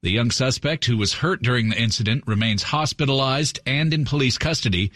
The 0.02 0.10
young 0.10 0.32
suspect 0.32 0.86
who 0.86 0.97
was 0.97 1.13
hurt 1.13 1.43
during 1.43 1.69
the 1.69 1.80
incident 1.80 2.24
remains 2.26 2.63
hospitalized 2.63 3.60
and 3.67 3.93
in 3.93 4.06
police 4.06 4.39
custody. 4.39 4.91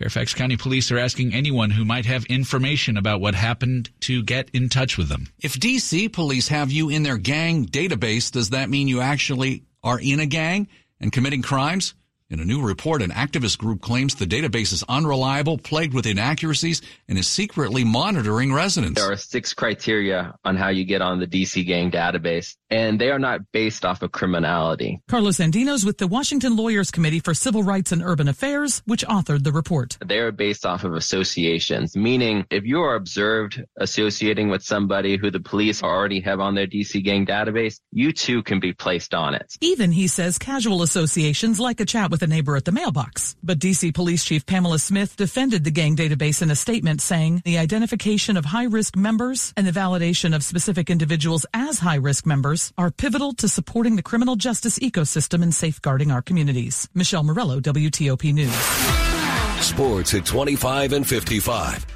Fairfax 0.00 0.32
County 0.32 0.56
Police 0.56 0.90
are 0.90 0.98
asking 0.98 1.34
anyone 1.34 1.68
who 1.68 1.84
might 1.84 2.06
have 2.06 2.24
information 2.24 2.96
about 2.96 3.20
what 3.20 3.34
happened 3.34 3.90
to 4.00 4.22
get 4.22 4.48
in 4.54 4.70
touch 4.70 4.96
with 4.96 5.10
them. 5.10 5.26
If 5.42 5.60
DC 5.60 6.10
police 6.10 6.48
have 6.48 6.72
you 6.72 6.88
in 6.88 7.02
their 7.02 7.18
gang 7.18 7.66
database, 7.66 8.32
does 8.32 8.48
that 8.48 8.70
mean 8.70 8.88
you 8.88 9.02
actually 9.02 9.64
are 9.82 10.00
in 10.00 10.18
a 10.18 10.24
gang 10.24 10.68
and 11.00 11.12
committing 11.12 11.42
crimes? 11.42 11.92
In 12.30 12.38
a 12.38 12.44
new 12.44 12.62
report, 12.62 13.02
an 13.02 13.10
activist 13.10 13.58
group 13.58 13.80
claims 13.80 14.14
the 14.14 14.24
database 14.24 14.72
is 14.72 14.84
unreliable, 14.88 15.58
plagued 15.58 15.92
with 15.92 16.06
inaccuracies, 16.06 16.80
and 17.08 17.18
is 17.18 17.26
secretly 17.26 17.82
monitoring 17.82 18.52
residents. 18.52 19.00
There 19.00 19.10
are 19.10 19.16
six 19.16 19.52
criteria 19.52 20.36
on 20.44 20.56
how 20.56 20.68
you 20.68 20.84
get 20.84 21.02
on 21.02 21.18
the 21.18 21.26
DC 21.26 21.66
gang 21.66 21.90
database, 21.90 22.54
and 22.70 23.00
they 23.00 23.10
are 23.10 23.18
not 23.18 23.40
based 23.50 23.84
off 23.84 24.02
of 24.02 24.12
criminality. 24.12 25.00
Carlos 25.08 25.38
Andinos 25.38 25.84
with 25.84 25.98
the 25.98 26.06
Washington 26.06 26.54
Lawyers 26.54 26.92
Committee 26.92 27.18
for 27.18 27.34
Civil 27.34 27.64
Rights 27.64 27.90
and 27.90 28.00
Urban 28.00 28.28
Affairs, 28.28 28.80
which 28.86 29.04
authored 29.06 29.42
the 29.42 29.50
report. 29.50 29.98
They 30.06 30.20
are 30.20 30.30
based 30.30 30.64
off 30.64 30.84
of 30.84 30.94
associations, 30.94 31.96
meaning 31.96 32.46
if 32.48 32.62
you 32.62 32.80
are 32.82 32.94
observed 32.94 33.60
associating 33.76 34.48
with 34.50 34.62
somebody 34.62 35.16
who 35.16 35.32
the 35.32 35.40
police 35.40 35.82
already 35.82 36.20
have 36.20 36.38
on 36.38 36.54
their 36.54 36.68
DC 36.68 37.02
gang 37.02 37.26
database, 37.26 37.80
you 37.90 38.12
too 38.12 38.44
can 38.44 38.60
be 38.60 38.72
placed 38.72 39.14
on 39.14 39.34
it. 39.34 39.52
Even, 39.60 39.90
he 39.90 40.06
says, 40.06 40.38
casual 40.38 40.82
associations 40.82 41.58
like 41.58 41.80
a 41.80 41.84
chat 41.84 42.12
with 42.20 42.30
a 42.30 42.34
neighbor 42.34 42.56
at 42.56 42.64
the 42.64 42.72
mailbox. 42.72 43.36
But 43.42 43.58
DC 43.58 43.94
Police 43.94 44.24
Chief 44.24 44.44
Pamela 44.44 44.78
Smith 44.78 45.16
defended 45.16 45.64
the 45.64 45.70
gang 45.70 45.96
database 45.96 46.42
in 46.42 46.50
a 46.50 46.56
statement 46.56 47.00
saying 47.00 47.42
the 47.44 47.58
identification 47.58 48.36
of 48.36 48.44
high 48.44 48.64
risk 48.64 48.96
members 48.96 49.52
and 49.56 49.66
the 49.66 49.78
validation 49.78 50.34
of 50.34 50.44
specific 50.44 50.90
individuals 50.90 51.46
as 51.54 51.78
high 51.78 51.96
risk 51.96 52.26
members 52.26 52.72
are 52.76 52.90
pivotal 52.90 53.32
to 53.34 53.48
supporting 53.48 53.96
the 53.96 54.02
criminal 54.02 54.36
justice 54.36 54.78
ecosystem 54.80 55.42
and 55.42 55.54
safeguarding 55.54 56.10
our 56.10 56.22
communities. 56.22 56.88
Michelle 56.94 57.22
Murillo, 57.22 57.60
WTOP 57.60 58.34
News. 58.34 58.54
Sports 59.64 60.14
at 60.14 60.26
25 60.26 60.92
and 60.92 61.06
55. 61.06 61.86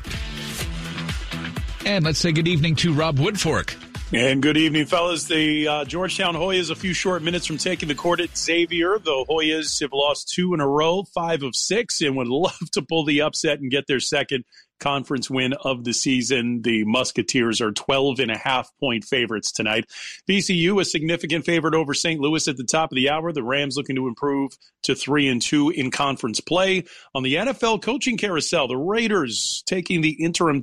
And 1.87 2.05
let's 2.05 2.19
say 2.19 2.33
good 2.33 2.49
evening 2.49 2.77
to 2.77 2.95
Rob 2.95 3.19
Woodfork. 3.19 3.94
And 4.13 4.43
good 4.43 4.59
evening, 4.59 4.85
fellas. 4.85 5.25
The 5.25 5.67
uh, 5.67 5.85
Georgetown 5.87 6.35
Hoyas 6.35 6.71
a 6.71 6.75
few 6.75 6.93
short 6.93 7.23
minutes 7.23 7.47
from 7.47 7.57
taking 7.57 7.89
the 7.89 7.95
court 7.95 8.21
at 8.21 8.37
Xavier. 8.37 8.99
The 8.99 9.25
Hoyas 9.29 9.81
have 9.81 9.93
lost 9.93 10.29
two 10.29 10.53
in 10.53 10.61
a 10.61 10.69
row, 10.69 11.05
five 11.15 11.43
of 11.43 11.57
six, 11.57 12.01
and 12.03 12.15
would 12.17 12.29
love 12.29 12.71
to 12.73 12.83
pull 12.83 13.05
the 13.05 13.23
upset 13.23 13.61
and 13.61 13.71
get 13.71 13.87
their 13.87 14.01
second 14.01 14.45
conference 14.81 15.31
win 15.31 15.55
of 15.55 15.85
the 15.85 15.95
season. 15.95 16.63
The 16.63 16.85
Musketeers 16.85 17.61
are 17.61 17.73
12 17.73 18.21
and 18.21 18.31
a 18.31 18.37
half 18.37 18.71
point 18.79 19.05
favorites 19.05 19.53
tonight. 19.53 19.87
VCU 20.29 20.81
a 20.81 20.85
significant 20.85 21.45
favorite 21.45 21.75
over 21.75 21.95
St. 21.95 22.21
Louis 22.21 22.47
at 22.49 22.57
the 22.57 22.65
top 22.65 22.93
of 22.93 22.97
the 22.97 23.11
hour. 23.11 23.33
The 23.33 23.43
Rams 23.43 23.77
looking 23.77 23.97
to 23.97 24.09
improve 24.09 24.53
to 24.83 24.95
3 24.95 25.29
and 25.29 25.41
2 25.41 25.71
in 25.71 25.91
conference 25.91 26.41
play. 26.41 26.85
On 27.15 27.23
the 27.23 27.35
NFL 27.35 27.83
coaching 27.83 28.19
carousel, 28.19 28.69
the 28.69 28.77
Raiders 28.77 29.63
taking 29.67 30.03
the 30.03 30.23
interim 30.23 30.61